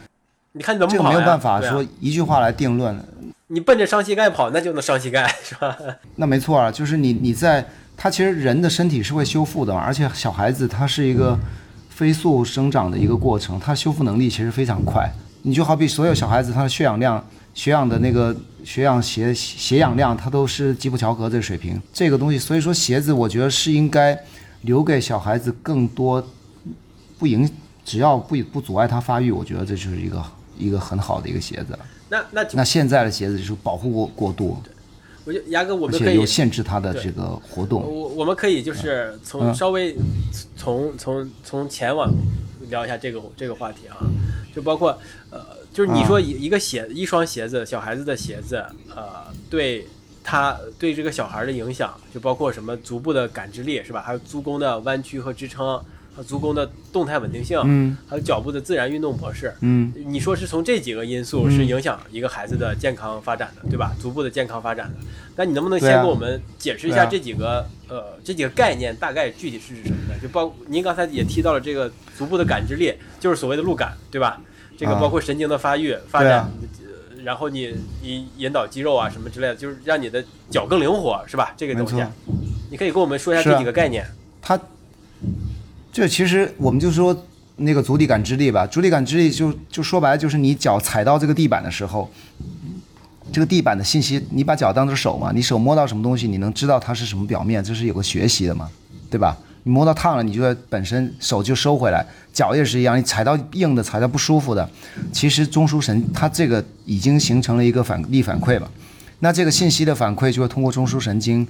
[0.51, 1.10] 你看你怎么跑这个？
[1.10, 2.97] 没有办法说一句话来定论。
[3.47, 5.75] 你奔着伤膝盖跑，那就能伤膝盖， 是吧？
[6.15, 7.65] 那没错啊，就是你你在
[7.97, 11.38] 它其实人的身体是会修复的嘛，而且小孩子他是一个
[11.89, 15.12] 飞速生长的一个过程，他修复能力其实非常快。
[15.41, 21.80] 你就好比所有小孩子他的血氧量、血氧的那个血氧血血氧量，它都是基普乔格这个水平。
[21.93, 24.19] 这个东西，所以说鞋子我觉得是应该
[24.63, 26.28] 留给小孩子更多
[27.19, 27.49] 不影，
[27.86, 30.23] 只要不不阻碍他发育，我觉得这就是一个
[30.58, 31.80] 一个很好的一个鞋子了。
[32.10, 34.58] 那那那现在的鞋子就是保护过过度，
[35.23, 37.82] 我觉得牙哥，我们可以限制他的这个活动。
[37.82, 39.95] 我我们可以就是从嗯稍微
[40.56, 42.12] 从从从前往
[42.69, 43.97] 聊一下这个这个话题啊，
[44.56, 44.97] 就包括
[45.30, 45.39] 呃，
[45.75, 49.85] 就是你说一一个鞋一双鞋子，小孩子的鞋子，呃，对
[50.23, 54.01] 他对这个小孩的影响，就包括什么足部的感知力是吧？
[54.01, 55.77] 还有足弓的弯曲和支撑，
[56.15, 59.53] 和足弓的动态稳定性，嗯还有脚部的自然运动模式。
[59.59, 59.91] 嗯。
[60.07, 63.93] 你说是从这几个因素是影响一个孩子的健康发展的，对吧？
[63.99, 64.95] 足部的健康发展的。
[65.35, 70.15] 那你能不能先给我们解释一下这几个、呃这几个概念大概具体是指什么呢？
[70.23, 74.41] 就包您刚才也提到了这个足部的感知力，就是所谓的路感，对吧？
[74.77, 76.51] 这个啊包括神经的发育、发展，
[77.23, 81.53] 然后你你引导肌肉啊什么之类的，就是让你的脚更灵活，是吧？
[81.57, 82.03] 这个东西，
[82.69, 84.05] 你可以跟我们说一下这几个概念。
[84.41, 84.59] 它
[85.91, 92.11] 这其实我们就说那个足底感知力吧，足底感知力就就说白了就是你脚踩到这个地板的时候，
[93.31, 98.69] 这个地板的信息，你把脚当成手嘛，你手摸到什么东西，你能知道它是什么表面，这是有个学习的嘛，
[99.09, 99.38] 对吧？
[99.65, 104.69] 你摸到烫了，你就会本身手就收回来，脚也是一样，你踩到硬的，踩到不舒服的，
[105.12, 108.71] 其实中枢神它这个已经形成了一个反力反馈了，
[109.19, 111.47] 那这个信息的反馈就会通过中枢神经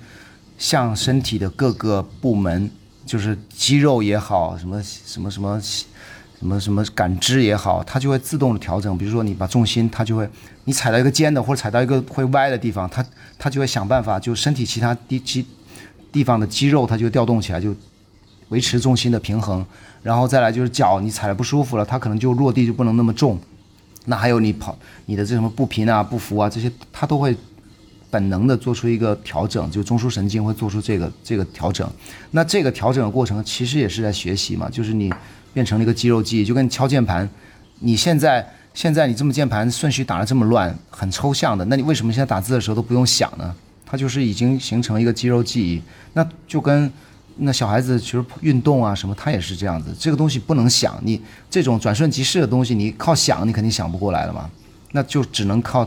[0.58, 2.71] 向身体的各个部门，
[3.06, 8.97] 就是肌肉也好，什么什么什么什么什么感知也好，它就会自动的调整。
[8.97, 10.25] 比如说你把重心，它就会
[10.63, 13.06] 你踩到一个尖的或者踩到一个会歪的地方，它
[13.38, 15.45] 它就会想办法，就身体其他地肌
[16.13, 17.75] 地方的肌肉它就调动起来，就
[18.49, 19.65] 维持重心的平衡。
[20.03, 23.39] 然后再来就是脚，你踩的不舒服了，它可能就落地就不能那么重。
[24.05, 24.77] 那还有你跑
[25.08, 27.36] 你的这什么步频啊、步幅啊这些，它都会
[28.12, 31.89] 本能的做出一个调整，就中枢神经会做出这个这个调整。
[32.29, 35.12] 那这个调整的过程其实也是在学习嘛，就是你
[35.53, 37.27] 变成了一个肌肉记忆，就跟敲键盘，
[37.79, 43.55] 你现在现在你这么键盘顺序打得这么乱，很抽象的，那你为什么现在打字的时候都不用想呢？
[43.86, 45.81] 它就是已经形成一个肌肉记忆，
[46.13, 46.91] 那就跟
[47.37, 54.49] 那小孩子其实运动啊什么，他也是这样子，这个东西不能想，你这种转瞬即逝的东西，你靠想你肯定想不过来了嘛，
[54.91, 55.85] 那就只能靠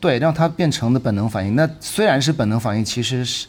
[0.00, 1.54] 对让它变成的本能反应。
[1.54, 3.46] 那虽然是本能反应，其实是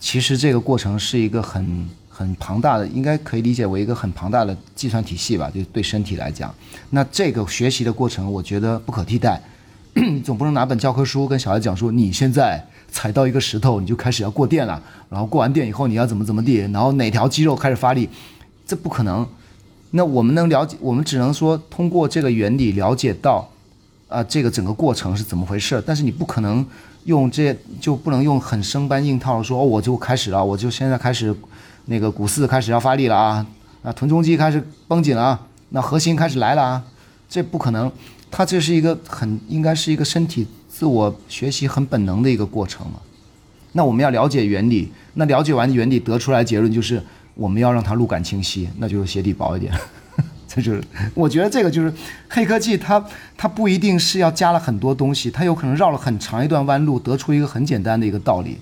[0.00, 6.52] 其实这个过程是一个很很庞大的，应该可以理解为一个很庞大的计算体系吧，就对身体来讲。
[6.90, 9.40] 那这个学习的过程，我觉得不可替代。
[10.24, 12.60] 总不能拿本教科书跟小孩讲说，你现在
[12.94, 14.80] 踩到一个石头，你就开始要过电了，
[15.10, 18.08] 然后过完电以后你要怎么怎么地，然后哪条肌肉开始发力，
[18.64, 19.26] 这不可能。
[19.90, 23.50] 那我们能了解，我们只能说通过这个原理了解到，
[24.08, 25.82] 啊、这个整个过程是怎么回事。
[25.84, 26.64] 但是你不可能
[27.04, 31.34] 用这就不能用很生搬硬套说，哦，我就开始了，我就现在开始
[31.86, 33.44] 那个股四开始要发力了啊，
[33.82, 36.82] 啊，臀中肌开始绷紧了啊，那核心开始来了啊，
[37.28, 37.90] 这不可能。
[38.30, 40.46] 它这是一个很应该是一个身体
[40.84, 43.00] 自我学习很本能的一个过程嘛。
[43.72, 47.02] 那我们要了解原理，那了解完原理得出来结论就是
[47.34, 49.72] 我们要让它路感清晰，那就是鞋底薄一点。
[50.46, 51.90] 这就是我觉得这个就是
[52.28, 53.02] 黑科技它，
[53.34, 58.58] 它不一定是要加了很多东西，它有可能绕了很长一段弯路，得出一个很简单的一个道理。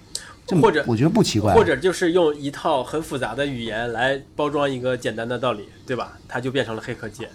[0.46, 6.12] 这或者我觉得不奇怪，或者就是用一套很复杂的语言来包装一个简单的道理，对吧？
[6.28, 7.26] 它就变成了黑科技。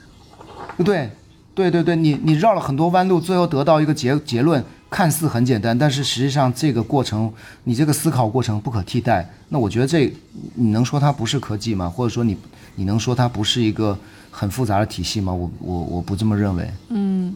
[0.86, 1.10] 对，
[1.54, 7.32] 对对对，你你绕了很多弯路，最后得到一个结结论，看似很简单，但是实际上这个过程，
[7.66, 9.30] 你这个思考过程不可替代。
[9.50, 10.12] 那我觉得这，
[10.56, 11.90] 你能说它不是科技吗？
[11.90, 12.38] 或者说你
[12.76, 13.98] 你能说它不是一个
[14.32, 15.34] 很复杂的体系吗？
[15.34, 16.70] 我我我不这么认为。
[16.90, 17.36] 嗯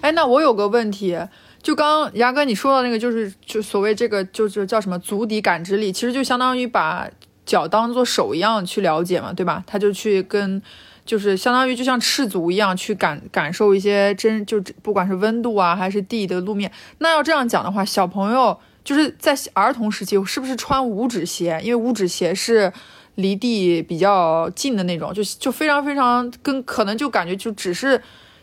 [0.00, 1.18] 哎，那我有个问题，
[1.62, 7.08] 就刚牙哥你说的那个，就是就所谓这个就是叫什么足底感知力，其实就相当于把
[7.44, 9.64] 脚当做手一样去了解嘛，对吧？
[9.66, 10.60] 他就去跟
[11.04, 16.70] 就是相当于就像赤足一样去感感受一些真，就不管是温度啊还是地的路面。
[16.98, 21.60] 那要这样讲的话，小朋友就是在儿童时期是不是穿五指鞋？
[21.62, 22.72] 因为五指鞋是
[23.16, 28.00] 离地比较近的那种，就就非常非常跟可能就感觉就只是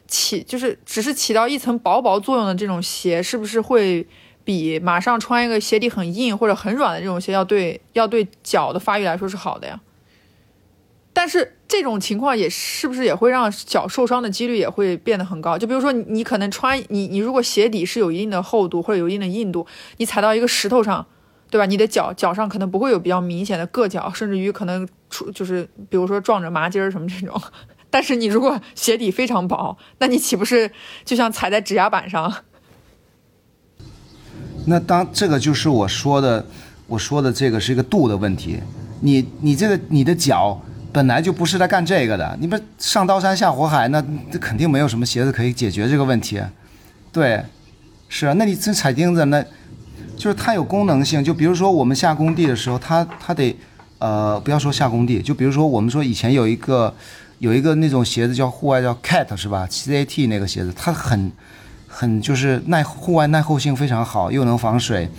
[0.07, 4.05] 起就是只是起到一层薄薄作用的这种鞋，是不是会
[4.43, 9.79] 比马上穿一个鞋底很硬或者很软的这种鞋要对要对脚的发育来说是好的呀？
[11.19, 15.57] 但是这种情况也是不是也会让脚受伤的几率也会变得很高？
[15.57, 21.05] 就比如说你可能穿你你如果鞋底是有一定的厚度或者有一定的硬度，你踩到一个石头上，
[21.49, 21.65] 对吧？
[21.65, 27.37] 你的脚脚上可能不会有比较明显的硌脚，甚至于可能出就是比如说撞着麻筋儿什么这种。
[27.89, 30.71] 但是你如果鞋底非常薄，那你岂不是
[31.03, 32.33] 就像踩在指压板上？
[34.67, 36.45] 那当这个就是我说的，
[36.87, 38.61] 我说的这个是一个度的问题。
[39.01, 40.61] 你你这个你的脚。
[40.91, 46.41] 本来就不是在干这个的，你不上刀山下火海，那这肯定没有什么鞋子可以解决这个问题。
[47.11, 47.43] 对，
[48.07, 49.43] 是啊，那你这踩钉子，那
[50.17, 51.23] 就是它有功能性。
[51.23, 53.55] 就比如说我们下工地的时候，它它得，
[53.99, 56.93] 呃，不要说下工地，就比如说我们说以前有一个
[57.37, 61.31] 有一个那种鞋子叫户外叫 Cat 是吧？C A T 那个鞋子，它很
[61.87, 65.09] 很就是耐户外耐候性非常好，又能防水，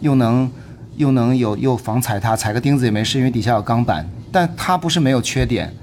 [0.00, 0.50] 又能
[0.96, 4.08] 又能有又防踩踏，踩个钉子也没事，因为底下有钢板。
[4.32, 5.74] 但它不是没有缺点，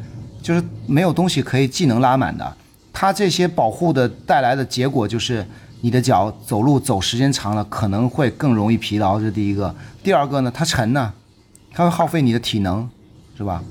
[0.41, 2.55] 就是没有东西可以技能拉满的。
[2.93, 5.45] 它这些保护的带来的结果就是，
[5.81, 9.73] 你的脚走路走时间长了可能会更容易疲劳，这是第一个。
[10.01, 11.13] 第二个呢，它沉呢，
[11.71, 12.89] 它会耗费你的体能，
[13.37, 13.63] 是吧？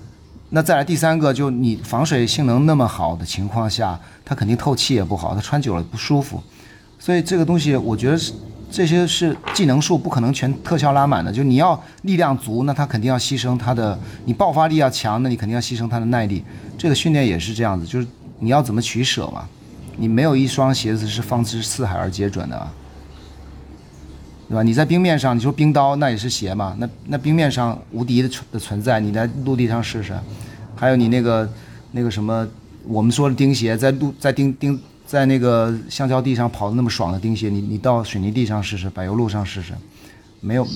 [0.51, 6.43] 那再来第三个，就你防水性能那么好的情况下，它肯定透气也不好，它穿久了不舒服。
[6.99, 8.33] 所以这个东西，我觉得是。
[8.69, 11.33] 这些是技能数，不可能全特效拉满的。
[11.33, 16.45] 就你要力量足，那他肯定要牺牲他的；你爆发力要强，那你肯定要牺牲他的耐力。
[16.77, 18.07] 这个训练也是这样子，就是
[18.41, 19.49] 你要怎么取舍嘛？
[19.97, 22.69] 你没有一双鞋子是放之四海而皆准的，
[24.49, 24.63] 对吧？
[24.63, 26.75] 你在冰面上，你说冰刀那也是鞋嘛？
[26.79, 30.13] 那那冰面上无敌的存的存在，你在陆地上试试。
[30.75, 31.49] 还有你那个
[31.93, 32.47] 那个什么，
[32.87, 34.79] 我们说的钉鞋，在陆在钉钉。
[35.07, 39.73] 在那个橡胶地上跑的那么爽的钉鞋，你你到水泥地上试试，柏油路上试试，
[40.41, 40.67] 没有，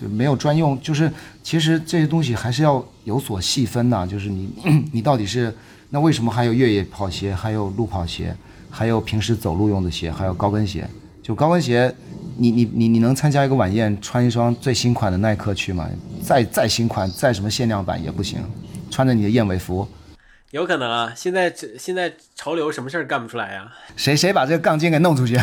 [0.00, 0.78] 就没有专用。
[0.82, 1.10] 就是
[1.42, 4.06] 其实这些东西还是要有所细分的。
[4.06, 4.50] 就是你
[4.92, 5.54] 你到底是
[5.88, 8.36] 那为什么还有越野跑鞋，还有路跑鞋，
[8.68, 10.86] 还有平时走路用的鞋，还有高跟鞋？
[11.22, 11.94] 就高跟鞋，
[12.36, 15.88] 你你你你能参加一个晚宴穿一双最新款的耐克去吗？
[16.22, 18.38] 再再新款再什么限量版也不行，
[18.90, 19.86] 穿着你的燕尾服。
[20.52, 23.72] 有可能啊，现在这现在潮流什么事儿干不出来呀？
[23.96, 25.38] 谁谁把这个杠精给弄出去？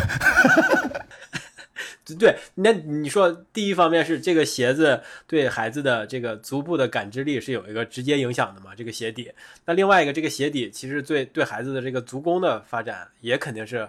[2.16, 8.70] 对，那你说第一方面是这个鞋子对孩子的这个足部的感知力是有一个直接影响的嘛？
[8.76, 9.32] 这个鞋底，
[9.64, 13.88] 那另外一个这个鞋底其实对对孩子的这个足弓的发展也肯定是。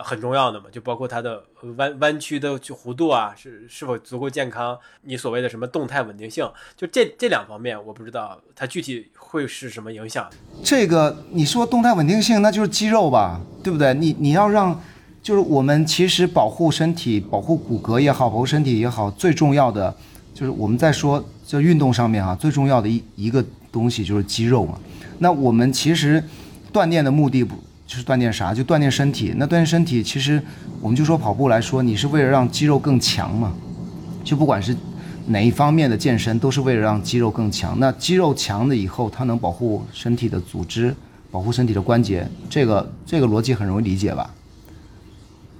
[0.00, 1.42] 很重要的嘛，就包括它的
[1.76, 4.78] 弯弯曲的弧度啊，是是否足够健康？
[5.00, 10.26] 你所谓的什么动态稳定性，就这这两方面，我不知道它具体会是什么影响。
[10.62, 13.92] 这个你说动态稳定性，那就是肌肉吧，对不对？
[13.94, 14.80] 你你要让，
[15.22, 19.94] 就是我们其实保护身体、保护骨骼也好，保护身体也好，最重要的
[20.34, 24.78] 就是我们在说就运动上面啊，最重要的一一个东西就是肌肉嘛。
[25.18, 26.22] 那我们其实
[26.72, 27.54] 锻炼的目的不。
[27.88, 28.52] 就是锻炼啥？
[28.52, 29.32] 就锻炼身体。
[29.38, 30.38] 那锻炼身体，其实
[30.82, 33.50] 我们就说跑步来说，你是为了让肌肉更强嘛？
[34.22, 34.76] 就不管是
[35.28, 37.78] 哪一方面的健身，都是为了让肌肉更强。
[37.78, 40.94] 那肌肉强了以后，它能保护身体的组织，
[41.30, 42.26] 保护身体的关节。
[42.50, 44.30] 这个这个逻辑很容易理解吧？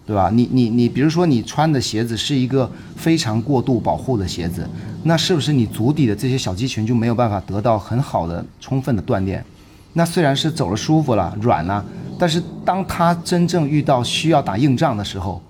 [0.06, 0.30] 对吧？
[0.32, 4.66] 你你你，比如说你穿的鞋子是一个非常过度保护的鞋子，
[5.02, 9.44] 那是不是你足底的这些小肌群就没有办法得到很好的、充分的锻炼？
[9.92, 11.84] 那虽然是走了舒服了、软了。
[12.18, 15.40] 但是当他真正遇到需要打硬仗的时候，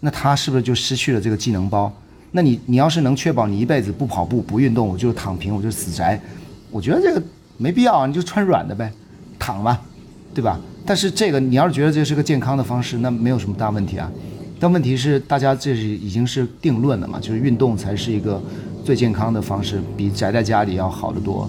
[0.00, 1.92] 那他是不是就失去了这个技能包？
[2.36, 6.20] 那你你要是能确保你一辈子不跑步不运动，我就躺平，我就死宅，
[6.68, 7.22] 我觉得这个
[7.56, 8.92] 没必要，你就穿软的呗，
[9.38, 9.80] 躺吧，
[10.34, 10.58] 对吧？
[10.84, 14.10] 但是这个你要是觉得这是个健康的方式，那没有什么大问题啊。
[14.58, 18.42] 但问题是大家这是已经是定论了嘛，就是运动才是一个
[18.84, 21.48] 最健康的方式，比宅在家里要好得多。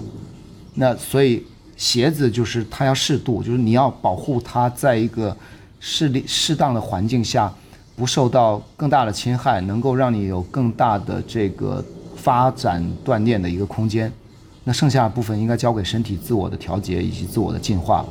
[0.74, 1.42] 那所以。
[1.76, 5.36] 鞋子就是它要适度，就是你要保护它在一个
[5.78, 7.52] 适适当的环境下，
[7.96, 11.82] 不受到更大的侵害，能够让你有更大的这个
[12.14, 14.12] 发展锻炼的一个空间。
[14.64, 18.08] 那剩下的部分应该交给身体自我的调节以及自我的进化了。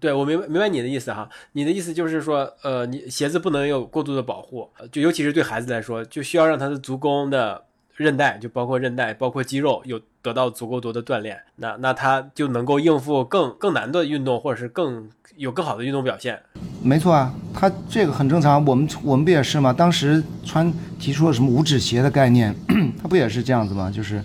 [0.00, 1.26] 对，我明白明白你的意思哈。
[1.52, 7.63] 你的意思就是说，呃，你鞋子不能有过度的保护，就尤其是对孩子来说，就需要让他的足弓的
[7.96, 16.40] 韧带，就包括韧带，包括肌肉有得到足够多的锻炼，那那他就能够应付更更难的运动，或者是更有更好的运动表现。
[16.82, 18.64] 没错啊，他这个很正常。
[18.64, 19.72] 我们我们不也是吗？
[19.72, 22.54] 当时穿提出了什么五指鞋的概念，
[23.00, 23.90] 他不也是这样子吗？
[23.90, 24.22] 就是，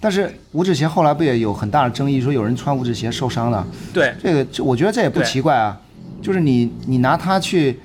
[0.00, 3.66] 但是五指鞋后来不也有很大的争议，说有人穿五指鞋受伤了。
[3.92, 5.78] 对，这个这我觉得这也不奇怪啊，
[6.22, 7.78] 就是你你拿它去，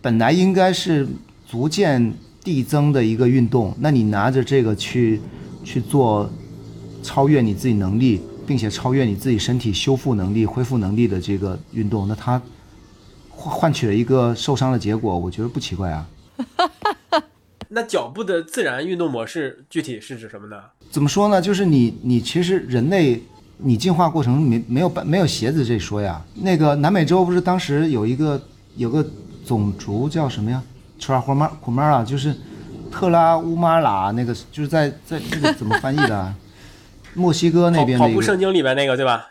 [0.00, 1.06] 本来应该是
[1.48, 2.14] 逐渐
[2.48, 5.20] 递增的一个运动，那你拿着这个去
[5.62, 6.26] 去做
[7.02, 12.40] 超越你自己能力，并且超越你自己身体修复能力、恢复能力的这个运动，那它
[13.28, 16.08] 换换取了一个受伤的结果，我觉得不奇怪啊。
[17.68, 20.56] 那脚步的自然运动模式具体是指什么呢？
[20.90, 21.42] 怎么说呢？
[21.42, 23.22] 就是你你其实人类
[23.58, 26.24] 你进化过程没没有没有鞋子这说呀。
[26.34, 28.42] 那个南美洲不是当时有一个
[28.76, 29.06] 有个
[29.44, 30.62] 种族叫什么呀？
[30.98, 32.34] 楚拉胡马胡马拉，就是
[32.90, 36.34] 特拉乌马拉那个，就是在在这个怎么翻译的啊？
[37.14, 39.28] 墨西哥那跑跑边的一个步圣经里边那个对吧？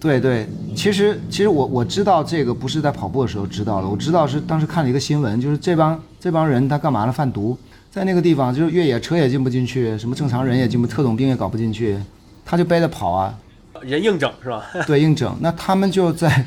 [0.00, 7.12] 对对，其实其实我我知道这个不是在跑步的时候知道的，我知道是当时看了一个新闻，就是这帮这帮人他干嘛呢？
[7.12, 7.56] 贩毒，
[7.90, 11.98] 在那个地方就是越野车也进不进去，什么正常人也进不，特种兵也搞不进去，
[12.46, 13.38] 他就背着跑啊，
[13.82, 14.64] 人硬整是吧？
[14.86, 15.36] 对，硬整。
[15.40, 16.46] 那他们就在，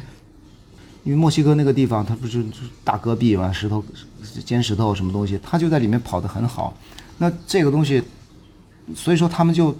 [1.03, 2.43] 因为墨西哥那个地方，它不是
[2.83, 3.83] 大戈壁嘛，石头、
[4.45, 6.73] 尖石头什么东西，他就在里面跑得很好。
[7.17, 8.01] 那这个东西，
[8.95, 9.75] 所以说他们就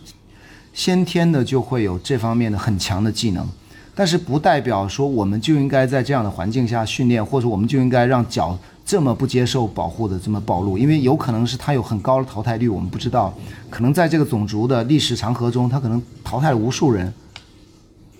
[0.73, 3.47] 先天的就会有这方面的很强的技能，
[3.95, 13.33] 但是不代表说我们就应该在这样的环境下训练，或者我们就应该让脚这么不接受保护的这么暴露，因为有可能是它有很高的淘汰率，我们不知道，
[13.69, 17.13] 可能在这个种族的历史长河中，它可能淘汰了无数人，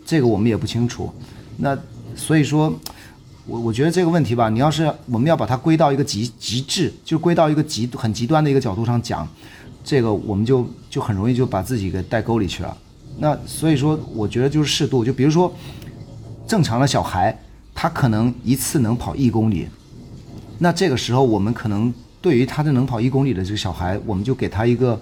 [0.05, 1.13] 这个我们也不清楚。
[1.57, 1.77] 那
[2.15, 2.73] 所以说，
[3.45, 9.27] 我我觉得这个问题吧，你要是我们要把它归到一个极极致，就归到一个极很极端的一个角度上讲，
[9.83, 12.77] 这个我们就就很容易就把自己给带沟里去了。
[13.19, 15.53] 那所以说，我觉得就是适度，就比如说
[16.47, 17.37] 正常的小孩，
[17.75, 19.67] 他可能一次能跑一公里，
[20.59, 24.99] 那这个时候我们可能对于他的能跑一公里的这个小孩，我们就给他一个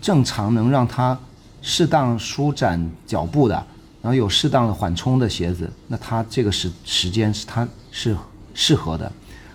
[0.00, 1.16] 正常能让他
[1.60, 3.66] 适当舒展脚步的，
[4.00, 8.16] 然后有适当的缓冲的鞋子，那他这个时时间是他是
[8.54, 9.10] 适合的。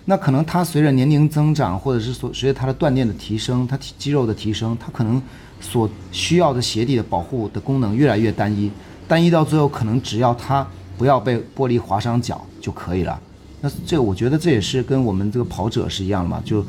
[0.06, 5.22] 那可能他随着年龄增长，或者是所随着他的锻炼的提升，他体肌肉的提升，他可能
[5.62, 8.70] 所需要的鞋底的保护的功能越来越单一，
[9.08, 10.68] 单一到最后可能只要他
[10.98, 13.18] 不要被玻璃划伤脚就可以了。
[13.62, 16.66] 那这我觉得这也是跟我们这个跑者是一样的嘛，就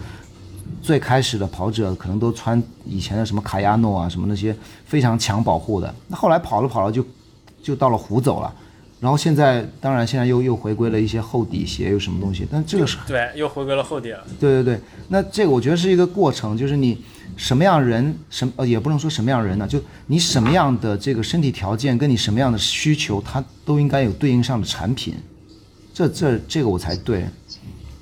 [0.81, 7.05] 最开始的跑者可能都穿以前的什么卡亚诺啊什么那些非常强保护的，那后来跑了跑了就
[7.65, 8.55] 就到了湖走了。
[9.01, 12.47] 然后现在，当然现在又又回归了一些厚底鞋，有什么东西？
[12.51, 14.25] 但这个是对，又回归了厚底了。
[14.41, 17.05] 对对对，那这个我觉得是一个过程，就是你
[17.37, 25.15] 什么样人，什呃也不能说什么样人呢，就你什么样的这个身体条件，跟你什么样的需求，它都应该有对应上的产品，
[25.93, 27.27] 这这这个我才对，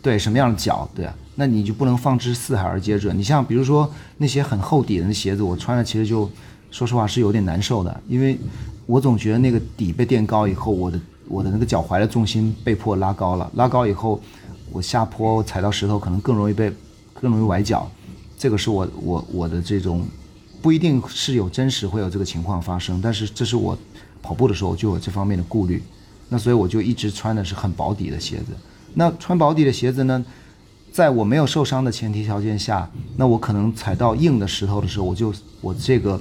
[0.00, 3.18] 对什么样的脚，对啊，那你就不能放之四海而皆准。
[3.18, 6.30] 你像比如说那些很厚底的那鞋子，我穿着其实就
[6.70, 8.38] 说实话是有点难受的，因为
[8.86, 14.20] 我总觉得那个底被垫高以后，我的我的那个脚踝的重心被迫拉高了，拉高以后，
[14.70, 16.72] 我下坡踩到石头可能更容易被
[17.14, 17.90] 更容易崴脚，
[18.36, 20.04] 这个是我我我的这种
[20.60, 23.76] 不一定是有真实会有这个情况发生，但是这是我
[24.20, 25.82] 跑步的时候就有这方面的顾虑，
[26.28, 28.46] 那所以我就一直穿的是很薄底的鞋子。
[28.94, 30.24] 那穿薄底的鞋子呢，
[30.90, 36.20] 在我没有受伤的前提条件下，那我可能踩到硬的石头的时候，我就我这个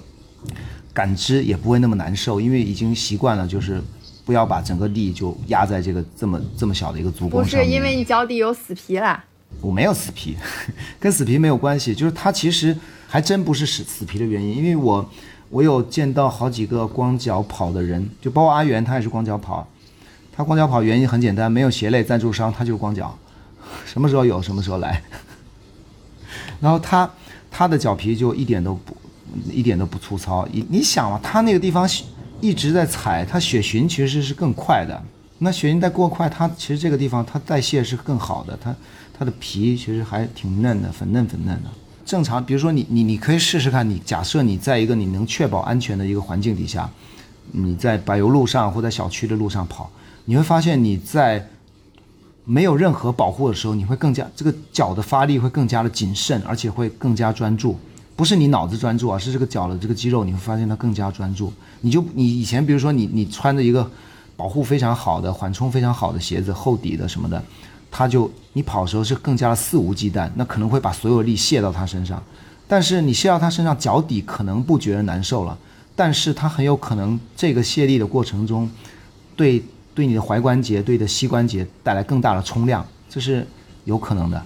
[0.94, 3.82] 感知也不会那么难受，因为已经习惯了，就是
[4.26, 7.66] 不要把整个力就压在这个这么这么小的一个足不弓上不。
[7.66, 9.24] 是因为你脚底有死皮啦，
[9.62, 10.36] 我没有死皮，
[11.00, 12.76] 跟死皮没有关系，就是它其实
[13.08, 15.10] 还真不是死死皮的原因，因为我
[15.50, 19.68] 我有见到好几个光脚跑的人，就包括阿元，他也是光脚跑，
[20.34, 23.18] 他光脚跑原因很简单，没有鞋类赞助商，他就是光脚，
[23.86, 25.02] 什么时候有什么时候来，
[26.62, 27.10] 然后他
[27.50, 28.96] 他的脚皮就一点都不
[29.52, 31.90] 一点都不粗糙，你你想嘛，它那个地方
[32.40, 35.02] 一直在踩，它血循其实是更快的。
[35.40, 38.76] 那血循带过快，它其实这个地方它代谢是更好的，它
[39.18, 41.70] 它的皮其实还挺嫩的，粉嫩粉嫩的。
[42.06, 46.90] 正常，比如说你你你可以试试看，你假设你在一个你能确保安全的一个环境底下，
[47.52, 49.90] 你在柏油路上或在小区的路上跑，
[50.26, 51.48] 你会发现你在
[52.44, 57.80] 没有任何保护的时候，你会更加这个脚的发力会更加的谨慎，而且会更加专注。
[58.16, 61.52] 不是你脑子专注啊，是这个脚的这个肌肉，你会发现它更加专注。
[61.82, 63.90] 你就你以前比如说你你穿着一个
[64.36, 67.44] 保护非常好的、缓冲非常好的鞋子，厚底的什么的，
[67.90, 72.22] 它就你跑的时候是更加的肆无忌惮，那可能会把所有力卸到它身上。
[72.68, 75.58] 但是你卸到他身上，脚底可能不觉得难受了，
[75.94, 78.70] 但是他很有可能这个卸力的过程中，
[79.36, 79.62] 对
[79.94, 83.46] 对你的踝关节、对的膝关节带来更大的冲量，这是
[83.84, 84.42] 有可能的。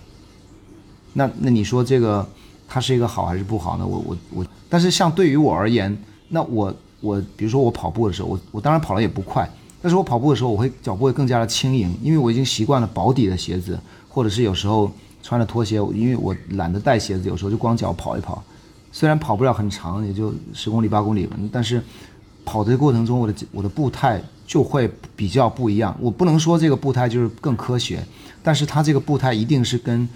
[1.14, 2.28] 那那你说这个
[2.68, 3.86] 它是一个好还是不好呢？
[3.86, 5.96] 我我我，但是像对于我而言，
[6.30, 9.50] 那我我比如说我跑步的时候，我我当然跑得也不快，
[9.82, 14.92] 但是我跑步的时候我会脚步会更加的轻盈，因为我已经习惯了薄底的鞋子，或者是有时候
[15.22, 18.44] 穿着拖鞋，因为我懒得带鞋子，有时候就光脚跑一跑，
[18.92, 21.82] 虽然跑不了很长，也就十公里八公里吧，但是
[22.44, 25.96] 跑的过程中我的我的步态就会比较不一样。
[26.00, 28.04] 我不能说这个步态就是更科学，
[28.44, 30.08] 但是它这个步态一定是跟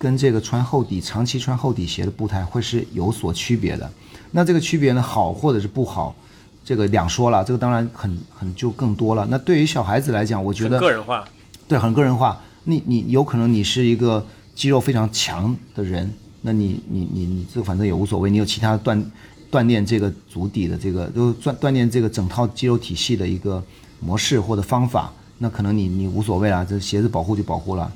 [0.00, 3.88] 跟这个穿厚底、长期穿厚底鞋的步态会是有所区别的。
[4.30, 6.16] 那这个区别呢，好或者是不好，
[6.64, 7.44] 这个两说了。
[7.44, 9.26] 这个当然很很就更多了。
[9.30, 11.22] 那对于小孩子来讲，我觉很得个人化。
[11.68, 12.40] 对，很个人化。
[12.64, 14.24] 你你有可能你是一个
[14.54, 18.30] 肌肉非常强的人，那你你你你这反正也无所谓。
[18.30, 19.04] 你有其他锻
[19.50, 23.62] 锻炼这个足底的这个，就锻锻炼这个整套肌肉体系的一个
[24.00, 27.92] 模式或者方法，那可能你你无所谓啊，这鞋子保护就保护了，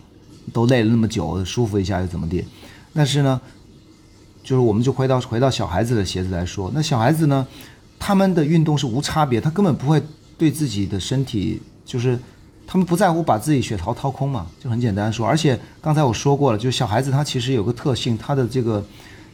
[0.52, 2.44] 都累了那么久，舒服一下又怎么地？
[2.92, 3.40] 但是呢，
[4.42, 7.46] 就是我们就回到回到小孩子的鞋子来说，那小孩子呢，
[7.98, 10.02] 他们的运动是无差别，他根本不会
[10.36, 12.18] 对自己的身体就是。
[12.66, 15.26] 他们不在乎把自己血槽掏空嘛，就很简单说。
[15.26, 18.82] 而且刚才我说过了，就是小孩子他其实有个特性，他的这个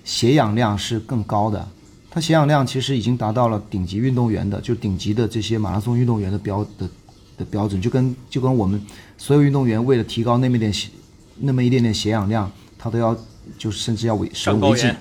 [0.02, 1.66] 血氧量是更高的，
[2.10, 6.90] 他血氧量其实已经达到了顶级运动员的，就顶级的这些马拉松运动员的标的
[7.38, 8.84] 的标准，就跟就跟我们
[9.16, 10.72] 所有运动员为了提高那么一点
[11.40, 13.16] 那么一点点血氧量，他都要
[13.58, 14.94] 就是甚至要违使用违禁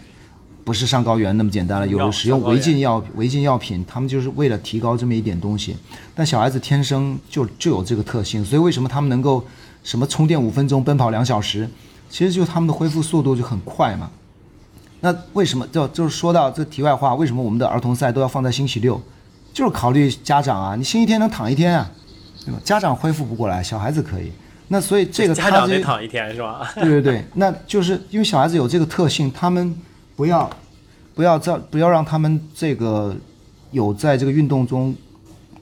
[0.63, 5.75] 不是上高原那么简单了，有药的使用违禁药违禁药品，他们就是为了提高这么一点东西。
[6.13, 9.43] 但小孩子天生就就有这个特性，所以为什么他们能够
[9.83, 11.67] 什么充电五分钟，奔跑两小时，
[12.09, 14.11] 其实就他们的恢复速度就很快嘛。
[15.01, 19.01] 那为什么就就是说到这题外话，为什么我们的儿童赛都要放在星期六？
[19.51, 21.89] 就是考虑家长啊，你星期天能躺一天啊，
[22.45, 22.59] 对吧？
[22.63, 24.31] 家长恢复不过来，小孩子可以。
[24.71, 26.71] 那所以这个家长得躺一天是吧？
[26.79, 29.75] 对对对，那就是因为小孩子有这个特性，他们
[30.15, 30.49] 不要
[31.15, 33.15] 不要在不要让他们这个
[33.71, 34.95] 有在这个运动中，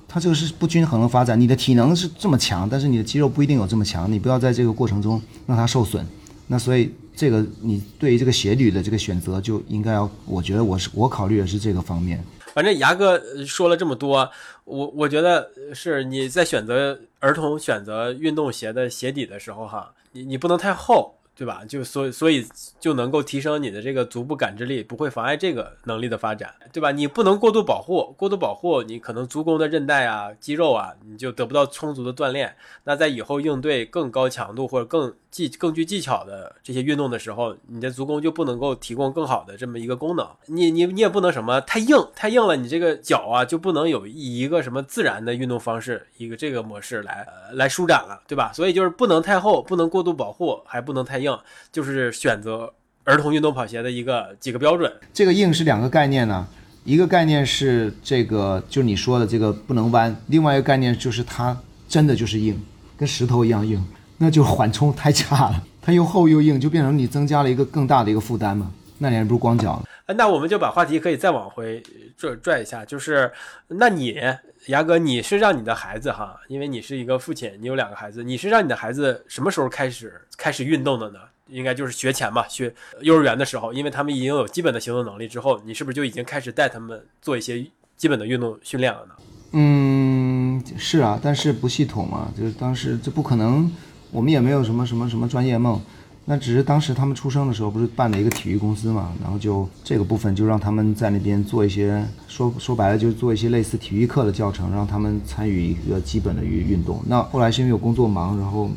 [0.10, 1.40] 他这个是不均衡的发展。
[1.40, 6.06] 你的体能是这么强，但是你的肌肉不一定有这么强，你不要在这个过程中让他受损。
[6.48, 12.22] 那所以这个你对于这个鞋履的这个选择就应该要，我觉得我是我考虑的是这个方面。
[12.58, 14.32] 反正牙哥说了这么多，
[14.64, 21.64] 我我觉得是你在选择儿童选择运动鞋的鞋底的时候哈，你你不能太厚，对吧？
[21.70, 22.44] 就所所以
[22.80, 26.90] 就能够提升你的这个足部感知力，不会妨碍这个能力的发展，对吧？
[26.90, 32.56] 你不能过度保护，过度保护你可能足弓的韧带啊、肌肉啊，你就得不到充足的锻炼。
[32.86, 40.28] 那在以后应对更高强度或者更技更具技巧的这些运动的时候，你的足弓就不能够提供更好的这么一个功能。
[40.48, 48.52] 你你你也不能什么太硬，太硬了，你这个脚啊就不能有一个什么自然的运动方式，一个这个模式来、呃、来舒展了，对吧？
[48.54, 51.38] 所以就是不能太厚，不能过度保护，还不能太硬，
[51.72, 52.74] 就是选择
[53.04, 54.92] 儿童运动跑鞋的一个几个标准。
[55.14, 56.48] 这个硬是两个概念呢，
[56.84, 61.58] 一个概念是这个，就你说的这个不能弯；另外一个概念就是它
[61.88, 62.60] 真的就是硬，
[62.98, 63.82] 跟石头一样硬，
[64.18, 68.72] 那就缓冲太差了，它又厚又硬，就变成你增加了一个更大的一个负担嘛。
[68.98, 69.84] 那你还不如光脚呢。
[70.08, 71.84] 呃那我们就把话题可以再往回
[72.18, 73.32] 拽拽一下，就是，
[73.68, 74.20] 那你
[74.68, 81.20] 牙哥，你是让你的孩子哈，因为你是一个父亲，你有两个孩子，你是让你的孩子什么时候开始开始运动的呢？
[81.50, 87.66] 应该就是学前吧，学幼儿园的时候，因为他们已经有基本的行动能力之后，你是不是就已经开始带他们做一些
[87.96, 89.16] 基本的运动训练了呢？
[89.52, 93.70] 嗯，是啊，但是不系统嘛，就是当时这不可能，
[94.12, 95.80] 我们也没有什么什么什么专业梦，
[96.26, 107.02] 那只是当时他们出生的时候不是办了一个体育公司嘛，然后就这个部分就让他们在那边做一些，说说白了就是做一些类似体育课的教程，让他们参与一个基本的运运动。
[107.06, 108.70] 那后来是因为我工作忙，然后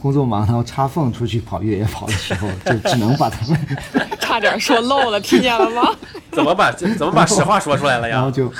[0.00, 3.58] 工作忙，然后插缝出去跑越野跑的时候， 就只能把他们，
[4.20, 5.94] 差点说漏了，听见了吗？
[6.32, 8.16] 怎么把怎么把实话说出来了呀？
[8.16, 8.52] 然后就。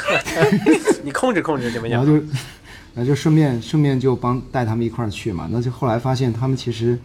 [1.04, 1.96] 你控制控制行不行？
[1.96, 2.20] 然后就，
[2.99, 5.47] 那就顺便顺便就帮带他们一块儿去嘛。
[5.53, 6.99] 那就后来发现他们其实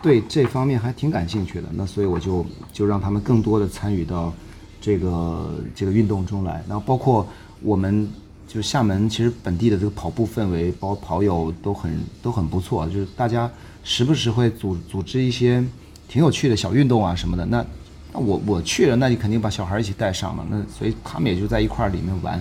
[0.00, 4.32] 对这方面还挺感兴趣的，那所以我就就让他们更多的参与到
[4.80, 6.62] 这个这个运动中来。
[6.68, 7.26] 然后包括
[7.60, 8.08] 我们
[8.46, 13.50] 就厦门其实本地的这个跑步氛围，包括跑友都很都很不错，就是大家
[13.82, 15.64] 时不时会组组织一些
[16.06, 17.44] 挺有趣的小运动啊什么的。
[17.46, 17.66] 那
[18.12, 20.46] 那我我去了，那你肯定把小孩一起带上嘛。
[20.48, 22.40] 那所以他们也就在一块儿里面玩。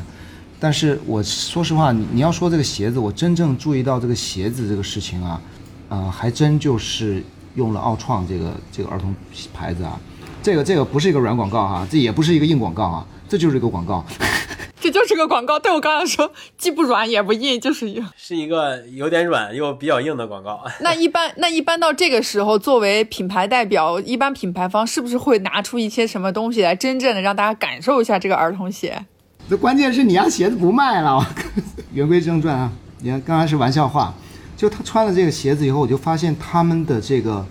[0.63, 5.41] 但是我说实话，你你要说这个鞋子，我真正注意到这个鞋子这个事情啊，
[5.89, 7.21] 呃，还真就是
[7.55, 9.13] 用了奥创这个这个儿童
[9.53, 9.99] 牌子啊，
[10.41, 14.05] 这个这个不是一个软广告哈，这也不是一个硬广告啊，这就是一个广告。
[14.79, 15.59] 这就是个广告。
[15.59, 18.05] 对我刚才说，既不软也不硬，就是硬。
[18.15, 20.63] 是一个有点软又比较硬的广告。
[20.79, 29.05] 那一般，那一般到这个时候，作为品牌代表，一般品牌方是不是会拿出一些什么东西来，真正的让大家感受一下这个儿童鞋？
[29.49, 31.25] 这关键是你家鞋子不卖了。
[31.93, 32.71] 言归正传啊，
[33.01, 34.13] 你看刚才是玩笑话，
[34.55, 37.45] 就他穿了这个鞋子以后，我就发现他们的这个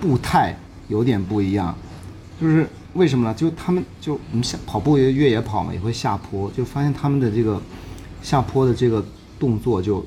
[0.00, 0.56] 步态
[0.88, 1.74] 有点不一样，
[2.40, 3.34] 就是为什么呢？
[3.34, 7.62] 就他们就我们下跑步越野跑嘛，也会下坡，就发现他们的这个
[8.20, 9.02] 下坡的这个
[9.38, 10.04] 动作就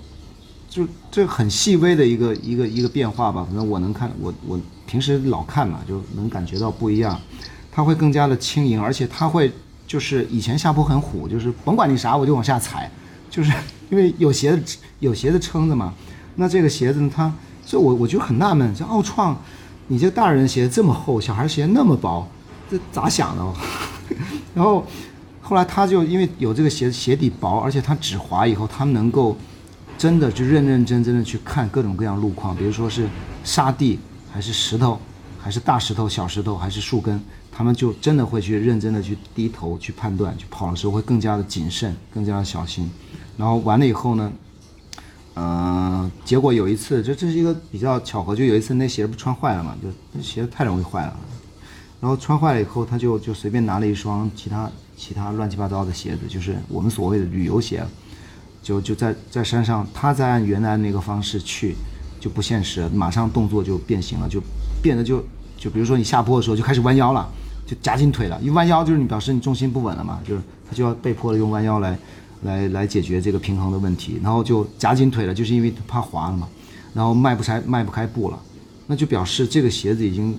[0.69, 3.43] 就这很细微的一个一个一个变化吧。
[3.47, 7.19] 反正我能看，我我平时老看嘛，就能感觉到不一样。
[7.71, 9.51] 它会更加的轻盈，而且它会
[9.87, 12.89] 就是以前下坡很虎，就是甭管你啥我就往下踩，
[13.29, 13.51] 就是
[13.89, 15.93] 因为有鞋子有鞋子撑着嘛。
[16.35, 17.31] 那这个鞋子呢，它
[17.65, 19.39] 这我我就很纳闷，这奥创，
[19.87, 22.27] 你这大人鞋这么厚，小孩鞋那么薄，
[22.69, 23.53] 这咋想的？
[24.53, 24.85] 然后
[25.41, 29.37] 后来他就因为有这个鞋鞋底薄，而且它止滑以后，他们能够
[29.97, 33.07] 真的就认认真真的去看各种各样路况，比如说是
[33.43, 33.99] 沙地
[34.33, 34.99] 还是石头，
[35.45, 37.21] 还是大石头、小石头，还是树根，
[37.51, 42.89] 他们就真的会去认真的去低头去判断，去跑的时候会更加的谨慎，更加的小心。
[43.37, 44.33] 然后完了以后呢，
[45.35, 51.15] 嗯、结果有一次，这这是一个比较巧合，就有一次那鞋不穿坏了嘛，就那鞋子太容易坏了。
[52.01, 54.67] 然后穿坏了以后，他就就随便拿了一双其他
[54.97, 57.85] 其他乱七八糟的鞋子，就是我们所谓的旅游鞋，
[58.63, 61.75] 就就在在山上，他再按原来那个方式去，
[62.19, 64.41] 就不现实，马上动作就变形了，就
[64.81, 65.23] 变得就
[65.57, 67.27] 就比如说你下坡的时候就开始弯腰了，
[67.65, 71.97] 就夹紧腿了，一弯腰就是你表示你重心不稳了嘛，就是他就要被迫的用弯腰来
[72.43, 76.47] 来来解决这个平衡的问题，然后就夹紧腿了，就是因为怕滑了嘛，
[76.93, 78.39] 然后迈不开迈不开步了，
[78.87, 80.37] 那就表示这个鞋子已经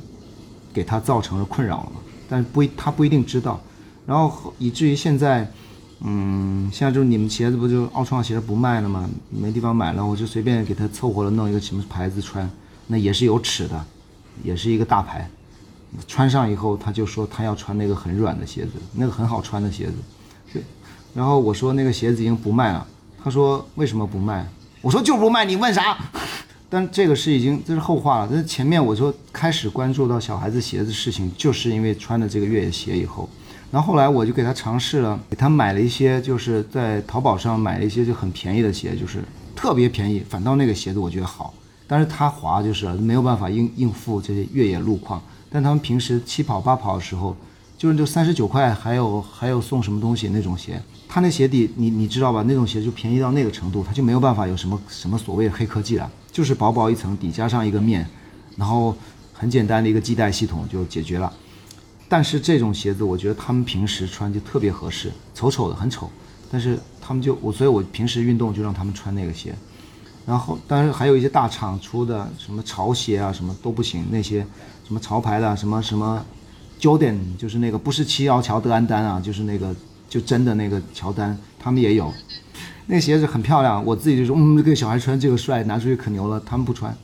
[0.72, 3.60] 给他造成了困扰了嘛，但是不一他不一定知道，
[4.06, 5.50] 然后以至于现在，
[6.00, 9.08] 嗯，现在就是你们鞋子不就奥创鞋子不卖了吗？
[9.30, 12.48] 没地方买了，我就随便给他凑合了弄一个什么牌子穿，
[12.86, 13.84] 那也是有尺的，
[14.42, 15.28] 也是一个大牌，
[16.06, 19.94] 穿上以后他就说他要穿那个很软的鞋子，那个很好穿的鞋子，
[20.52, 20.62] 对，
[21.14, 22.86] 然后我说那个鞋子已经不卖了，
[23.22, 24.46] 他说为什么不卖？
[24.82, 25.96] 我说就不卖，你问啥？
[26.68, 28.28] 但这个是已经这是后话了。
[28.28, 33.28] 但是前面我说开始关注到小孩子鞋子事情，就是因为穿了这个越野鞋以后，
[33.70, 39.22] 然后后来我就给他尝试了，给他买了一些，就是在淘宝上买了一些就很便宜的鞋，就是
[39.54, 41.54] 特别便宜，反倒那个鞋子我觉得好，
[41.86, 45.22] 但是它滑就是没有办法应应付这些越野路况。
[45.48, 47.36] 但他们平时七跑八跑的时候，
[47.78, 52.42] 就是就三十九块，还有还有送什么东西那种鞋，它那鞋底你你知道吧？
[52.46, 58.06] 那种鞋就便宜到那个程度，它就没有办法有什么什么所谓的黑科技了，就是薄薄一层底加上一个面，
[58.56, 58.94] 然后
[59.32, 61.32] 很简单的一个系带系统就解决了。
[62.08, 66.10] 但是这种鞋子，我觉得他们平时穿就特别合适，丑丑的很丑，
[66.50, 69.54] 但是他们就我，所以我平时运动就让他们穿那个鞋。
[70.26, 74.44] 然后，当然还有一些大厂出的什么潮鞋啊，什么都不行，那些
[74.84, 76.20] 什么潮牌的，什么什么
[76.80, 79.72] Jordan，就是那个不是七幺乔德安丹啊，就是那个
[80.08, 82.12] 就真的那个乔丹，他们也有。
[82.88, 86.40] 那鞋子很漂亮，我自己就说，嗯，这个小孩穿这个帅，拿出去可牛了。
[86.44, 86.96] 他们不穿，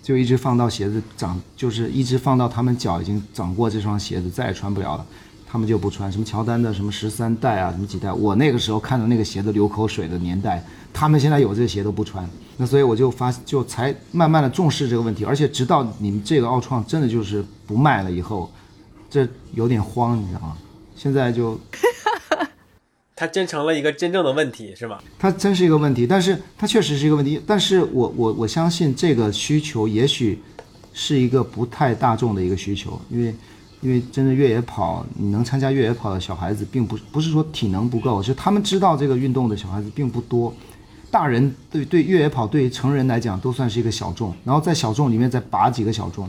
[0.00, 5.06] 就一直放到鞋子长，就是一直放到他们脚已经长过这双鞋子，再也穿不了了。
[5.46, 8.10] 他们就不穿什么乔丹的什么十三代啊，什么几代。
[8.10, 12.28] 我那个时候看到那个鞋子流口水的年代，他们现在有这鞋都不穿。
[12.58, 18.52] 那所以我就发就才慢慢的重视这个问题，而且直到你们这个奥创真的就是不卖了以后，
[19.08, 20.56] 这有点慌，你知道吗？
[20.94, 21.58] 现在就
[23.16, 24.98] 它真成了一个真正的问题，是吗？
[25.18, 27.40] 它真是一个问题，但是它确实是一个问题。
[27.46, 30.40] 但是我我我相信这个需求也许
[30.92, 33.34] 是一个不太大众的一个需求，因为
[33.80, 40.54] 因为真的越野跑，你能参加越野跑的小孩子，并不不是说体能不够，是他们知道这个运动的小孩子并不多。
[41.12, 46.28] 大人对对越野跑对成人来讲都算是一个小众，然后在小众里面再拔几个小众，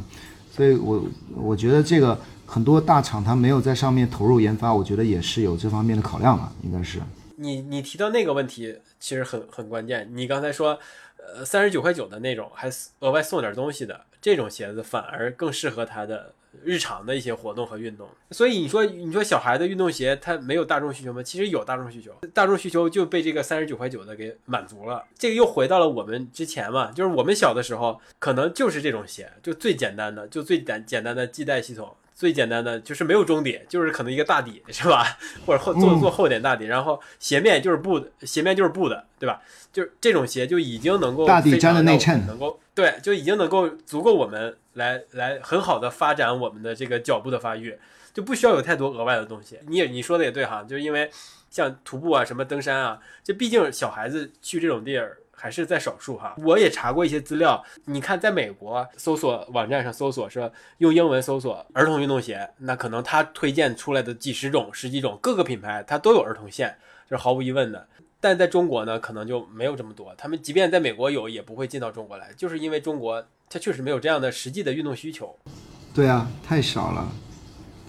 [0.52, 1.04] 所以我
[1.36, 7.00] 我觉得这个很多大厂它没有在上面投入研发，我觉得也是有这方面的考量吧，应该是。
[7.38, 10.10] 你你提到那个问题，其实很很关键。
[10.14, 10.78] 你刚才说，
[11.18, 12.70] 呃，三十九块九的那种，还
[13.00, 16.34] 额外送点东西的这种鞋子，反而更适合他的
[16.66, 18.08] 日常的一些活动和运动。
[18.32, 21.22] 所以你说，你说小孩的运动鞋，它没有大众需求吗？
[21.22, 25.04] 其实有大众需求，大众需求就被这个三十九块九的给满足了。
[25.18, 35.18] 这个又回到了我们之前嘛，就是我们小的时候，可能就是这种鞋，就最简单的，就最简简单的系带系统，最简单的就是没有中底，就是可能一个大底是吧？
[35.46, 39.42] 或者厚做做厚点大底，然后鞋面就是布的，鞋面就是布的，对吧？
[39.72, 47.78] 就是这种鞋就已经能够大底的内衬能够对，就已经能够足够我们来来很好的发展我们的这个脚步的发育，
[48.14, 49.60] 就不需要有太多额外的东西。
[49.68, 51.10] 你也你说的也对哈，就是因为
[51.50, 55.18] 像徒步啊、什么登山啊，这毕竟小孩子去这种地儿。
[55.36, 57.64] 还是在少数哈，我也查过一些资料。
[57.86, 66.78] 你看，在美国搜索网站上搜索说用英文搜索儿童运动鞋，那可能他推荐出来的几十种、十几种各个品牌，它都有儿童线，
[67.10, 67.88] 这是毫无疑问的。
[68.22, 70.16] 但在中国呢，可能就没有这么多。
[70.18, 75.38] 他们即便在美国有，也不会进到中国来，就是因为中国它确实没有这样的实际的运动需求。
[75.94, 77.12] 对啊，太少了。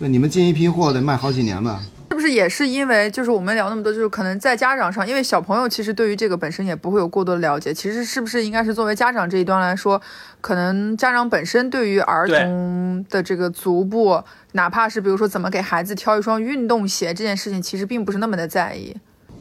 [0.04, 1.80] 对，你们进一批货得卖好几年吧？
[2.10, 7.72] 是不是也是因为就是我们聊那么多，就是可能在家长上，因为小朋友其实对于这个本身也不会有过多的了解。
[7.72, 9.98] 其实是不是应该是作为家长这一端来说，
[10.42, 18.94] 可能家长本身对于儿童的这个足部，哪怕是比如说怎么给孩子挑一双运动鞋这件事情，其实并不是那么的在意。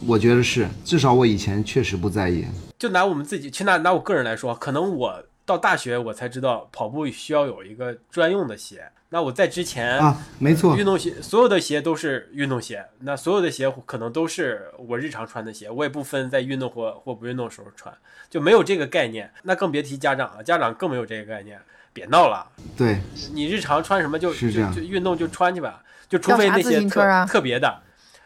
[0.08, 2.46] 我觉得是，至少我以前确实不在意。
[2.80, 8.86] 就拿我们自己，去拿拿我个人来说，可能我到大学我才知道跑步需要有一个专用的鞋。
[9.14, 17.96] 那我在之前啊，没错，运动鞋所有的鞋都是运动鞋，那所有的鞋可能都是我日常穿的鞋，我也不分在运动或或不运动时候穿，
[18.28, 19.32] 就没有这个概念。
[19.44, 21.62] 那更别提家长了，家长更没有这个概念。
[21.94, 22.44] 别闹了，
[22.76, 22.98] 对
[23.36, 27.82] 你日常穿什么就就是这样就运动就穿去吧，就除非那些特、啊特别的，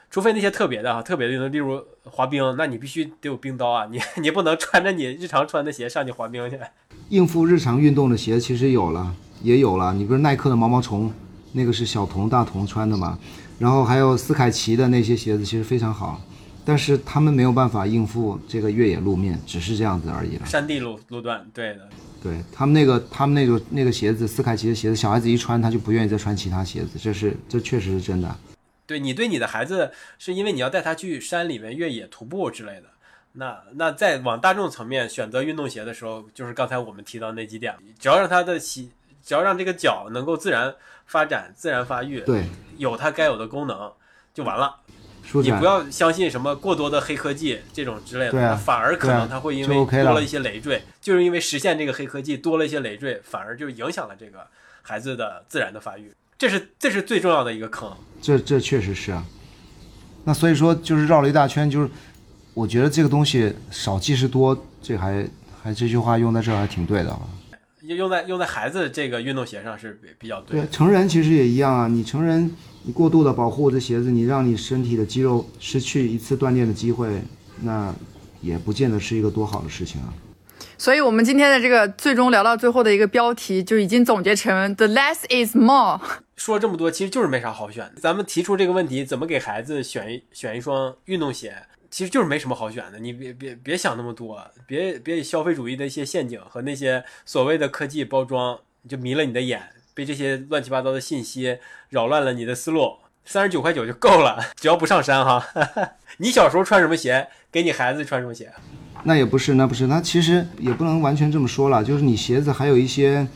[0.09, 6.57] 除非那些特别的哈，特别的运动，例如滑冰，那你必须得有冰刀啊，你你不能穿着你日常穿的鞋上去滑冰去。
[7.09, 9.93] 应付日常运动的鞋其实有了，也有了。
[9.93, 11.11] 你不是耐克的毛毛虫，
[11.53, 13.17] 那个是小童、大童穿的嘛？
[13.59, 16.21] 然后还有斯凯奇的那些鞋子，其实非常好，
[16.63, 20.45] 但是他们没有办法应付这个越野路面，只是这样子而已了。
[20.45, 21.89] 山地路路段，对的，
[22.21, 28.35] 对他们那个，他们那个那个鞋子，斯凯奇的鞋子，小孩子一穿他就不愿意再穿其他鞋子，这是这确实是真的。
[28.85, 32.83] 对你对你的孩子，是因为你要带他去山里面越野徒步之类的。
[33.33, 38.87] 那那在往大众层面选择运动鞋的时候，就是刚才我们提到那几点，只要让他的鞋，
[39.27, 40.73] 只要让这个脚能够自然
[41.05, 42.45] 发展、自然发育，对，
[42.77, 43.91] 有它该有的功能，
[44.33, 44.73] 就完了。
[45.33, 54.47] 你不要相信什么过多的黑科技这种之类的，对啊反而可能它会因为多了一些累赘，就是因为实现这个黑科技多了一些累赘，反而就影响了这个
[54.81, 57.91] 孩子的自然的发育，这是这是最重要的一个坑。
[58.21, 59.25] 这这确实是啊。
[60.23, 61.89] 那所以说就是绕了一大圈，就是
[62.53, 65.27] 我觉得这个东西少即是多，这还
[65.61, 67.19] 还这句话用在这儿还挺对的啊。
[67.95, 71.87] 用在用在孩子这个运动鞋上是比比较对。，对成人其实也一样啊。
[71.87, 72.51] 你成人，
[72.83, 77.21] 你过度的保护这鞋子，你让你身体的肌肉失去一次锻炼的机会，
[77.61, 77.93] 那
[78.41, 80.13] 也不见得是一个多好的事情啊。
[80.79, 85.99] 所以，我们今天的这个最终聊到最后的一个标题，就已经总结成 “the less is more”。
[86.37, 87.93] 说了这么多，其实就是没啥好选的。
[87.99, 91.55] 咱们提出这个问题，怎么给孩子选一选一双运动鞋，
[91.89, 92.99] 其实就是没什么好选的。
[92.99, 99.61] 你别别别想那么多，别别以消费主义的一些陷阱和那些所谓的科技包装，就迷了你的眼，
[99.93, 101.57] 被这些乱七八糟的信息
[101.89, 102.97] 扰乱了你的思路。
[103.29, 105.45] 三十九块九就够了，只要不上山哈。
[106.19, 108.49] 你小时候穿什么鞋，给你孩子穿什么鞋。
[109.03, 111.83] 那也不是，那不是，那其实也不能完全这么说了。
[111.83, 113.27] 就是你鞋子还有一些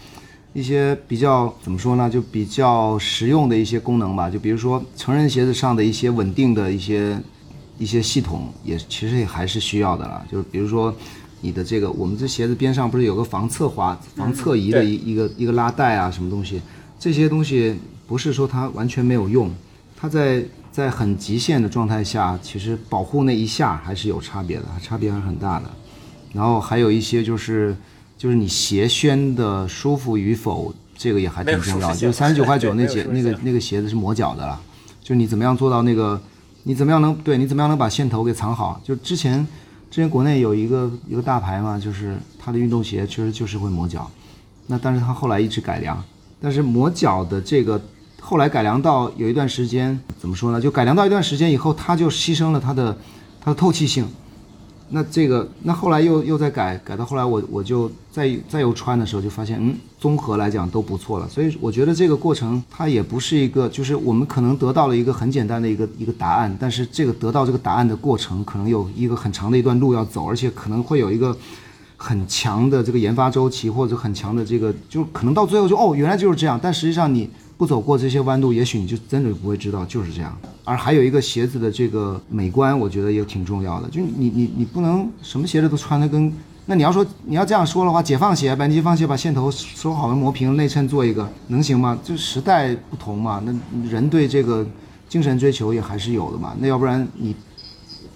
[0.53, 4.29] 一些比较怎么说呢，就比较实用的一些功能吧。
[4.29, 7.19] 就比如说成人鞋子上的一些稳定的一些
[7.81, 10.23] 一些系统，也其实也还是需要的了。
[10.31, 10.93] 就是比如说
[11.41, 16.61] 你的这个，我们这鞋子边上不是有个防侧滑、防侧移的一一个一个拉带啊，什么东西？
[16.99, 17.75] 这些东西
[18.05, 19.49] 不是说它完全没有用，
[19.97, 25.65] 它在在很极限的状态下，其实保护那一下还是有差别的，差别还是很大的。
[26.33, 27.75] 然后还有一些就是
[28.15, 31.91] 就是你鞋楦的舒服与否，这个也还挺重要。
[31.95, 34.61] 就是三十九块九那鞋那个那个鞋子是磨脚的了，
[35.03, 36.21] 就你怎么样做到那个，
[36.63, 38.79] 你怎么样能对你怎么样能把线头给藏好？
[38.83, 39.45] 就之前
[39.89, 44.09] 之前国内有一个一个大牌嘛，就是它的运动鞋确实就是会磨脚，
[44.67, 46.01] 那但是它后来一直改良，
[46.39, 47.81] 但是磨脚的这个
[48.19, 50.61] 后来改良到有一段时间怎么说呢？
[50.61, 52.97] 就改良到一段时间以后，它就牺牲了它的
[53.43, 54.07] 它的透气性。
[54.93, 61.27] 那这个，那后来又又在改，改到后来我我就再再又穿的时候就发现，嗯，综合来讲都不错了。
[61.29, 71.35] 所以我觉得这个过程它也不是一个，就是我们可能得到了一个很简单的一个一个答案，但是这个得到这个答案的过程可能有一个很长的一段路要走，而且可能会有一个
[71.95, 77.29] 很强的这个研发周期，或者很强的这个，就可能到最后就哦原来就是这样，但实际上你
[77.61, 80.35] 不走过这些弯路，也许你就真的不会知道就是这样。
[80.63, 83.87] 而还有一个鞋子的这个美观，我觉得也挺重要的。
[83.87, 86.33] 就你你你不能什么鞋子都穿的跟
[86.65, 91.99] 那你要说你要这样说的话，解放鞋、白解放鞋把线头收好了磨平，内衬做一个，能行吗？
[92.03, 93.53] 就时代不同嘛，那
[93.87, 94.65] 人对这个
[95.07, 96.55] 精神追求也还是有的嘛。
[96.59, 97.35] 那要不然你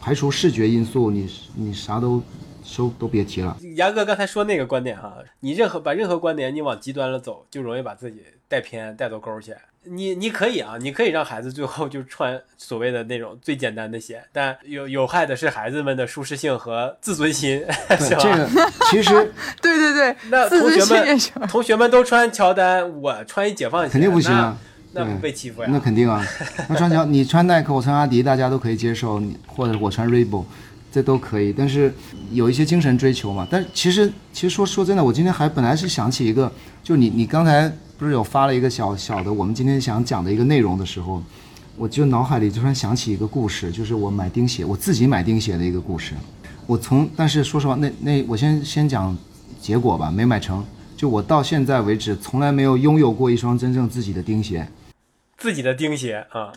[0.02, 2.20] 排除视觉因素，你你啥都
[2.64, 3.56] 收都别提了。
[3.76, 9.54] 杨哥刚才说那个观点哈，你任何把任何观点你往极端了走，就容易把自己带偏带到沟去。
[9.88, 17.64] 你你可以啊，你可以让孩子最后就穿所谓的那种最简单的鞋，但有有害的是孩子们的舒适性和自尊心，
[18.00, 18.20] 是，吧？
[18.20, 18.50] 这个
[18.90, 19.14] 其实
[19.62, 21.20] 对 对对，那同学们。
[21.48, 24.58] 同学们都穿乔丹，我穿一解放鞋，肯定不行啊。
[24.94, 25.70] 那，不被欺负呀？
[25.72, 26.26] 那肯定啊，
[26.68, 30.46] 那穿乔你穿耐克，我穿阿迪，大家都可以接受，你或者我穿 Reebok，
[30.92, 31.54] 这都可以。
[31.54, 31.94] 但是
[32.32, 33.46] 有一些精神追求嘛。
[33.52, 41.24] 但其实其实说说真的，我今天还本来是想起一个，就你你刚才不是有发了一个小小的我们今天想讲的一个内容的时候，
[41.78, 46.14] 我就脑海里突然想起一个故事，就是我买钉鞋，我自己买钉鞋的一个故事。
[46.68, 49.16] 我从但是说实话，那那我先先讲
[49.62, 50.64] 结果吧，没买成。
[50.98, 54.68] 就我到现在为止，从来没有拥有过一双真正自己的钉鞋。
[55.38, 56.52] 自己的钉鞋啊，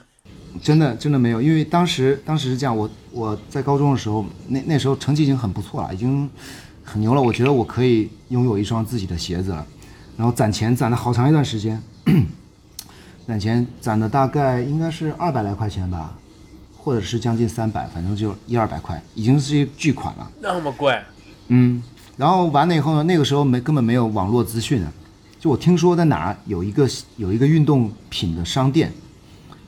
[0.62, 6.28] 真的真的没有，因为当时当时是这样，我我在高中的时候，那那时候成绩已经很不错了，已经
[6.84, 7.20] 很牛了。
[7.20, 9.66] 我觉得我可以拥有一双自己的鞋子了，
[10.18, 11.80] 然后攒钱攒了好长一段时间，
[13.24, 16.18] 攒钱攒的大概应该是二百来块钱吧，
[16.76, 20.28] 或者是将近三百，反正就一二百块，已经是一巨款了。
[20.40, 21.00] 那么贵，
[21.46, 21.80] 嗯，
[22.16, 24.92] 然后完了以后呢，那个时候没根本没有网络资讯啊，
[25.38, 28.92] 就我听说在哪儿有一个有一个运动品的商店，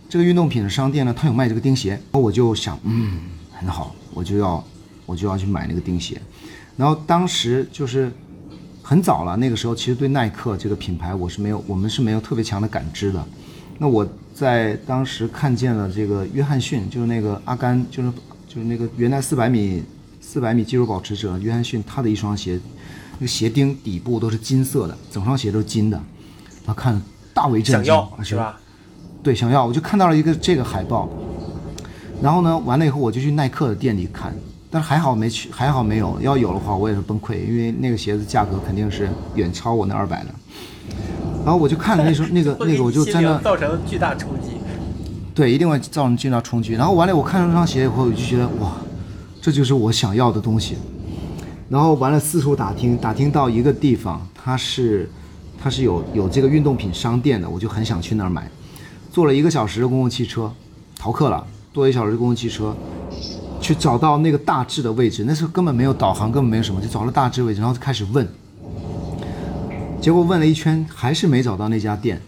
[0.08, 3.20] 这个运动品的商店呢，它有卖这个钉鞋，然后我就想，嗯，
[3.52, 4.64] 很好，我就要
[5.06, 6.20] 我就要去买那个钉鞋，
[6.76, 8.12] 然后当时就是
[8.90, 13.24] 很早了，那个时候其实对耐克这个品牌我是没有，我们是没有特别强的感知的。
[13.78, 18.10] 那我在当时看见了这个约翰逊，就是那个阿甘，就是
[18.48, 19.84] 就是那个原来四百米
[20.20, 22.58] 四百米纪录保持者约翰逊，他的一双鞋，
[23.12, 26.02] 那个鞋钉底部都是金色的，整双鞋都是金的，
[26.66, 27.00] 他看
[27.32, 28.58] 大为震惊，想要是吧？
[29.22, 31.08] 对，想要，我就看到了一个这个海报，
[32.20, 34.34] 然后呢，完了以后我就去耐克的店里看，
[34.70, 40.30] 但是还好没去，还好没有，要有的话我也是崩溃，因为那个鞋子价格肯定是远超我那二百的。
[41.44, 44.52] 然后我就看了那双 那个那个，我就真的造成巨大冲击。
[45.34, 46.74] 对，一定会造成巨大冲击。
[46.74, 48.76] 然后完了，我看到这双鞋以后，我就觉得哇，
[49.40, 50.76] 这就是我想要的东西。
[51.68, 55.08] 然后完了，四处打听，打听到一个地方，它是
[55.60, 58.48] 它是有有这个运动品商店的，我就很想去那儿买。
[59.10, 60.52] 坐了一个小时的公共汽车，
[60.98, 62.76] 逃课了，坐一小时的公共汽车，
[63.70, 65.22] 去找到那个大致的位置。
[65.24, 68.28] 那时候根本没有导航，根本没有什么，就找了大致位置，然后就开始问。
[70.00, 72.20] 结果问了一圈，还是没找到那家店。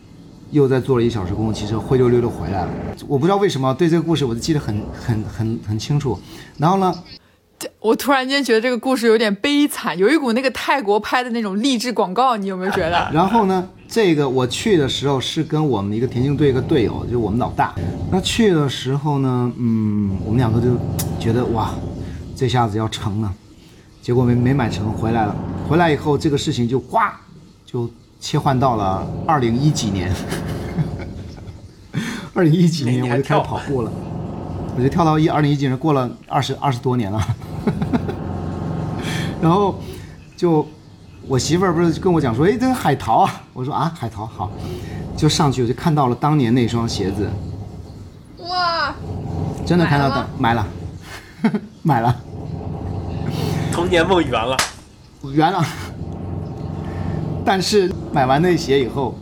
[0.52, 2.70] 又再坐了一小时公共汽车，灰溜溜的回来了。
[3.08, 6.16] 我不知道为什么对这个故事我就记得很很很很清楚。
[6.58, 6.94] 然后呢，
[7.80, 13.08] 我突然间觉得这个故事有点悲惨，有一股那个泰国拍的那种励志广告，你有没有觉得？
[13.12, 17.74] 然后呢，这个我去的时候是跟我们一个田径队一个队友，就我们老大。
[18.10, 20.68] 那去的时候呢，嗯，我们两个就
[21.20, 21.74] 觉得哇，
[22.34, 23.30] 这下子要成了。
[24.00, 25.36] 结果没没买成，回来了。
[25.68, 27.00] 回来以后，这个事情就呱，
[27.66, 27.86] 就
[28.18, 30.10] 切换到了二零一几年。
[32.32, 33.92] 二零一几年我就开始跑步了，
[34.74, 37.20] 我就跳到一二零一几年，过了二十二十多年了。
[39.42, 39.78] 然后
[40.34, 40.66] 就
[41.28, 43.42] 我媳妇儿不是跟我讲说，哎，这是海淘啊！
[43.52, 44.50] 我说啊，海淘好，
[45.16, 47.30] 就上去我就看到了当年那双鞋子，
[48.38, 48.94] 哇，
[49.64, 50.68] 真的看到的买了吗？
[51.42, 52.20] 买了， 买了，
[53.72, 54.56] 童年梦圆了，
[55.32, 55.64] 圆了。
[57.44, 59.18] 但是买完那鞋以后，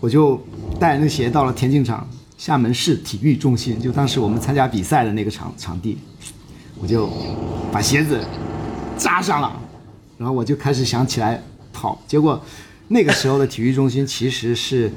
[0.00, 0.40] 我就
[0.80, 5.98] 带着那鞋到了田径场，厦门市体育中心，就当时我们参加比赛的那个场场地，
[6.80, 7.08] 我就
[7.70, 8.20] 把鞋子
[8.96, 9.52] 扎上了，
[10.22, 11.42] 然后我就开始想起来
[11.72, 12.00] 跑。
[12.06, 12.40] 结果
[12.88, 14.90] 那个时候的体育中心其实是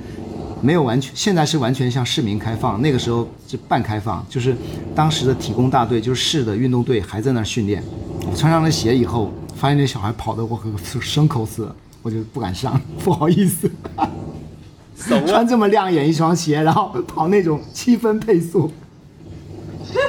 [0.61, 4.55] 没有完全，现在是完全向市民开放，那个时候是半开放，就是
[4.93, 7.84] 当时的体工大队，就是市的运动队还在那儿训练。
[8.30, 10.69] 我穿上了鞋以后，发现那小孩跑得我和
[11.01, 13.69] 牲口似的，我就不敢上，不好意思。
[14.97, 15.45] 穿！
[15.45, 18.71] 这么亮眼一双鞋，然后跑那种七分配速，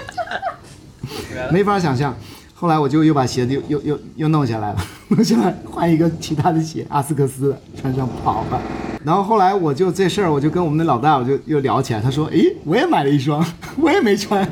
[1.50, 2.16] 没法想象。
[2.54, 8.60] 后来我就又把鞋子又又又又弄下来了，弄下来换一个其他的鞋，阿斯克斯穿上跑吧。
[9.04, 13.44] 然后后来我就这事儿，我就跟我们的老大我就又聊起来，他说：“诶，我也买了一双，
[13.78, 14.46] 我也没穿。”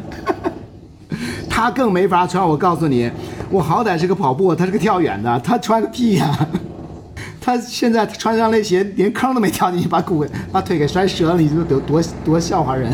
[1.50, 2.46] 他更没法穿。
[2.46, 3.10] 我告诉你，
[3.50, 6.48] 我好歹是个跑步，他是个跳远的，他穿个屁呀、
[7.40, 12.92] 他现在穿上那鞋，连坑都没跳进去，把骨把腿给摔折了，你说多多多笑话人！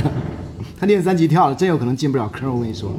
[0.78, 2.50] 他练三级跳了，真有可能进不了坑。
[2.54, 2.90] 我跟你说，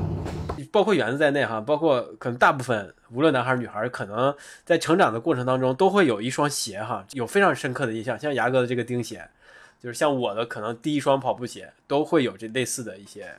[0.72, 4.34] 包括园子在内哈，包括可能大部分无论男孩儿女孩儿，可能
[4.66, 8.18] 在成长的过程当中都会有一双鞋哈，有非常深刻的印象。
[8.18, 9.28] 像牙哥的这个钉鞋，
[9.82, 13.36] 就是像我的可能第一双跑步鞋都会有这类似的一些，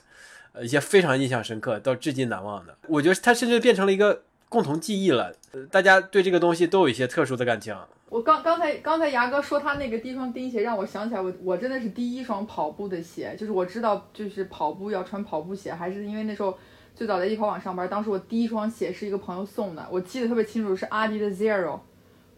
[0.52, 2.76] 呃一些非常印象深刻到至今难忘的。
[2.88, 5.34] 我觉得它甚至变成了一个共同记忆了，
[5.70, 7.74] 大家对这个东西都有一些特殊的感情。
[8.10, 16.58] 我刚刚才刚才牙哥说他那个第一双钉鞋，让我想起来我我真的是第一双跑步的鞋，就是我知道就是跑步要穿跑步鞋，还是因为那时候
[16.94, 21.78] 最早在易跑网上班，当时我第一双鞋是一个朋友送的，我记得特别清楚是阿迪的 Zero。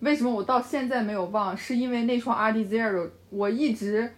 [0.00, 1.56] 为什么我到现在没有忘？
[1.56, 4.10] 是因为那双阿迪 Zero，我一直，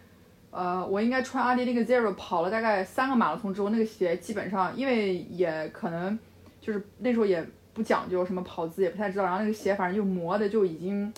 [0.51, 6.19] 呃，我应该穿阿迪那个 Zero 跑了大概三个马拉松之后，那个鞋基本上因为也可能
[6.61, 11.13] 就是那时候也不讲究什么跑姿，也不太知道，然后那个鞋反正就磨的就已经。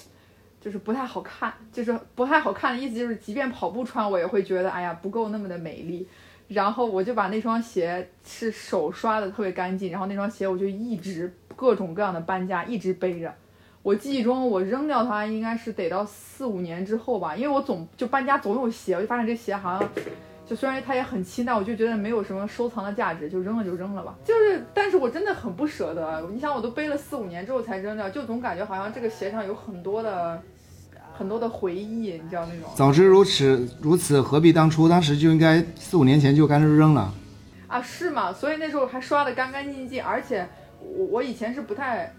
[0.60, 6.06] 就是不太好看，就是不太好看的意思就是，即便跑步穿，我也会觉得，哎呀，不够那么的美丽。
[6.48, 13.32] 然后我就把那双鞋是手刷的特别干净，然后那双鞋我就一直各种各样的搬家，一直背着。
[13.82, 19.88] 我记忆中我扔掉它应该是得到四五年之后吧，因为我总就搬家总有鞋，我就发现这鞋好像
[20.46, 24.16] 就虽然它也很轻，但我就觉得没有什么收藏的价值，就扔了就扔了吧。
[24.24, 26.20] 就是，但是我真的很不舍得。
[26.32, 30.42] 你想，我都背了四五年之后才扔掉，就总感觉好像这个鞋上有很多的
[31.18, 32.70] 很多的回忆，你知道那种。
[32.76, 34.88] 早知如此，如此何必当初？
[34.88, 37.12] 当时就应该四五年前就干脆扔了。
[37.66, 38.32] 啊，是吗？
[38.32, 40.48] 所以那时候还刷的干干净净，而且
[40.80, 42.14] 我我以前是不太，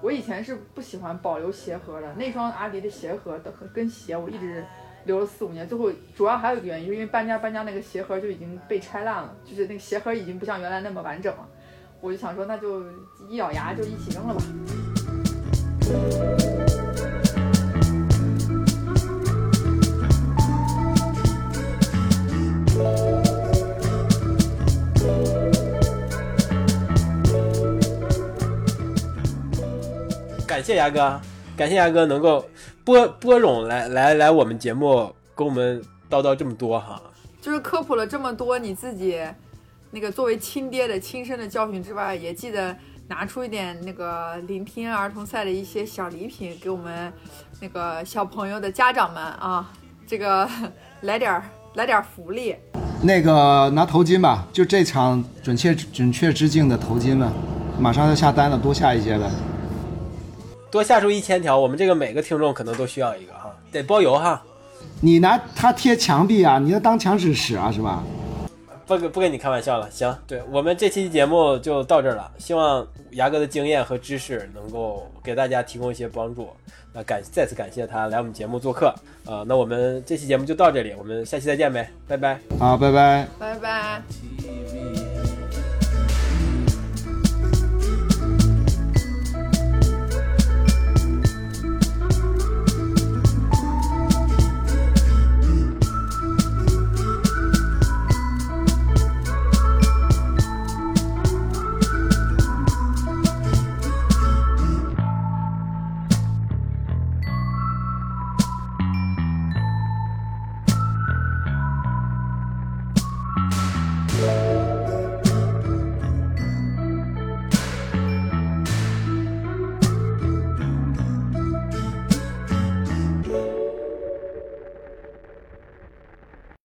[0.00, 2.14] 我以前是不喜欢保留鞋盒的。
[2.14, 4.64] 那双阿迪的鞋盒的跟鞋我一直
[5.04, 11.44] 留了四五年，最后主要还有一个原因，是因为搬家搬家那个鞋盒就已经被拆烂了，就是那个鞋盒已经不像原来那么完整了。
[12.00, 12.84] 我就想说，那就
[13.28, 14.42] 一咬牙就一起扔了吧。
[30.64, 31.20] 谢牙哥，
[31.54, 32.42] 感谢牙哥能够
[32.84, 36.98] 播播种来来来我们节目跟我们叨叨这么多哈。
[37.42, 39.22] 就是科普了这么多，你自己
[39.90, 42.74] 那个作为亲爹的亲身的教训之外，也记得
[43.08, 47.12] 拿出一点那个聆听儿童赛的一些小礼品给我们
[47.60, 49.70] 那个小朋友的家长们啊，
[50.06, 50.48] 这个
[51.02, 51.44] 来点儿
[51.74, 52.56] 来点儿福利。
[53.02, 57.30] 那个拿头巾吧，就这场准确准确致敬的头巾了，
[57.78, 59.30] 马上要下单了，多下一些呗。
[60.74, 64.42] 多下出一千条，我们这个每个听众可能都需要一个哈，得包邮哈。
[65.00, 68.02] 你拿它贴墙壁啊，你要当墙纸使啊，是吧？
[68.84, 72.28] 不跟不跟你开玩笑了，行，对我们这期节目就到这儿了。
[72.38, 76.48] 希望牙哥的经验和知识能够给大家提供一些帮助。
[76.92, 78.92] 那感再次感谢他来我们节目做客，
[79.26, 82.36] 呃，那我们这期节目就到这里，我们下期再见呗，拜拜。
[82.58, 83.28] 好，拜拜。
[83.38, 85.03] 拜拜。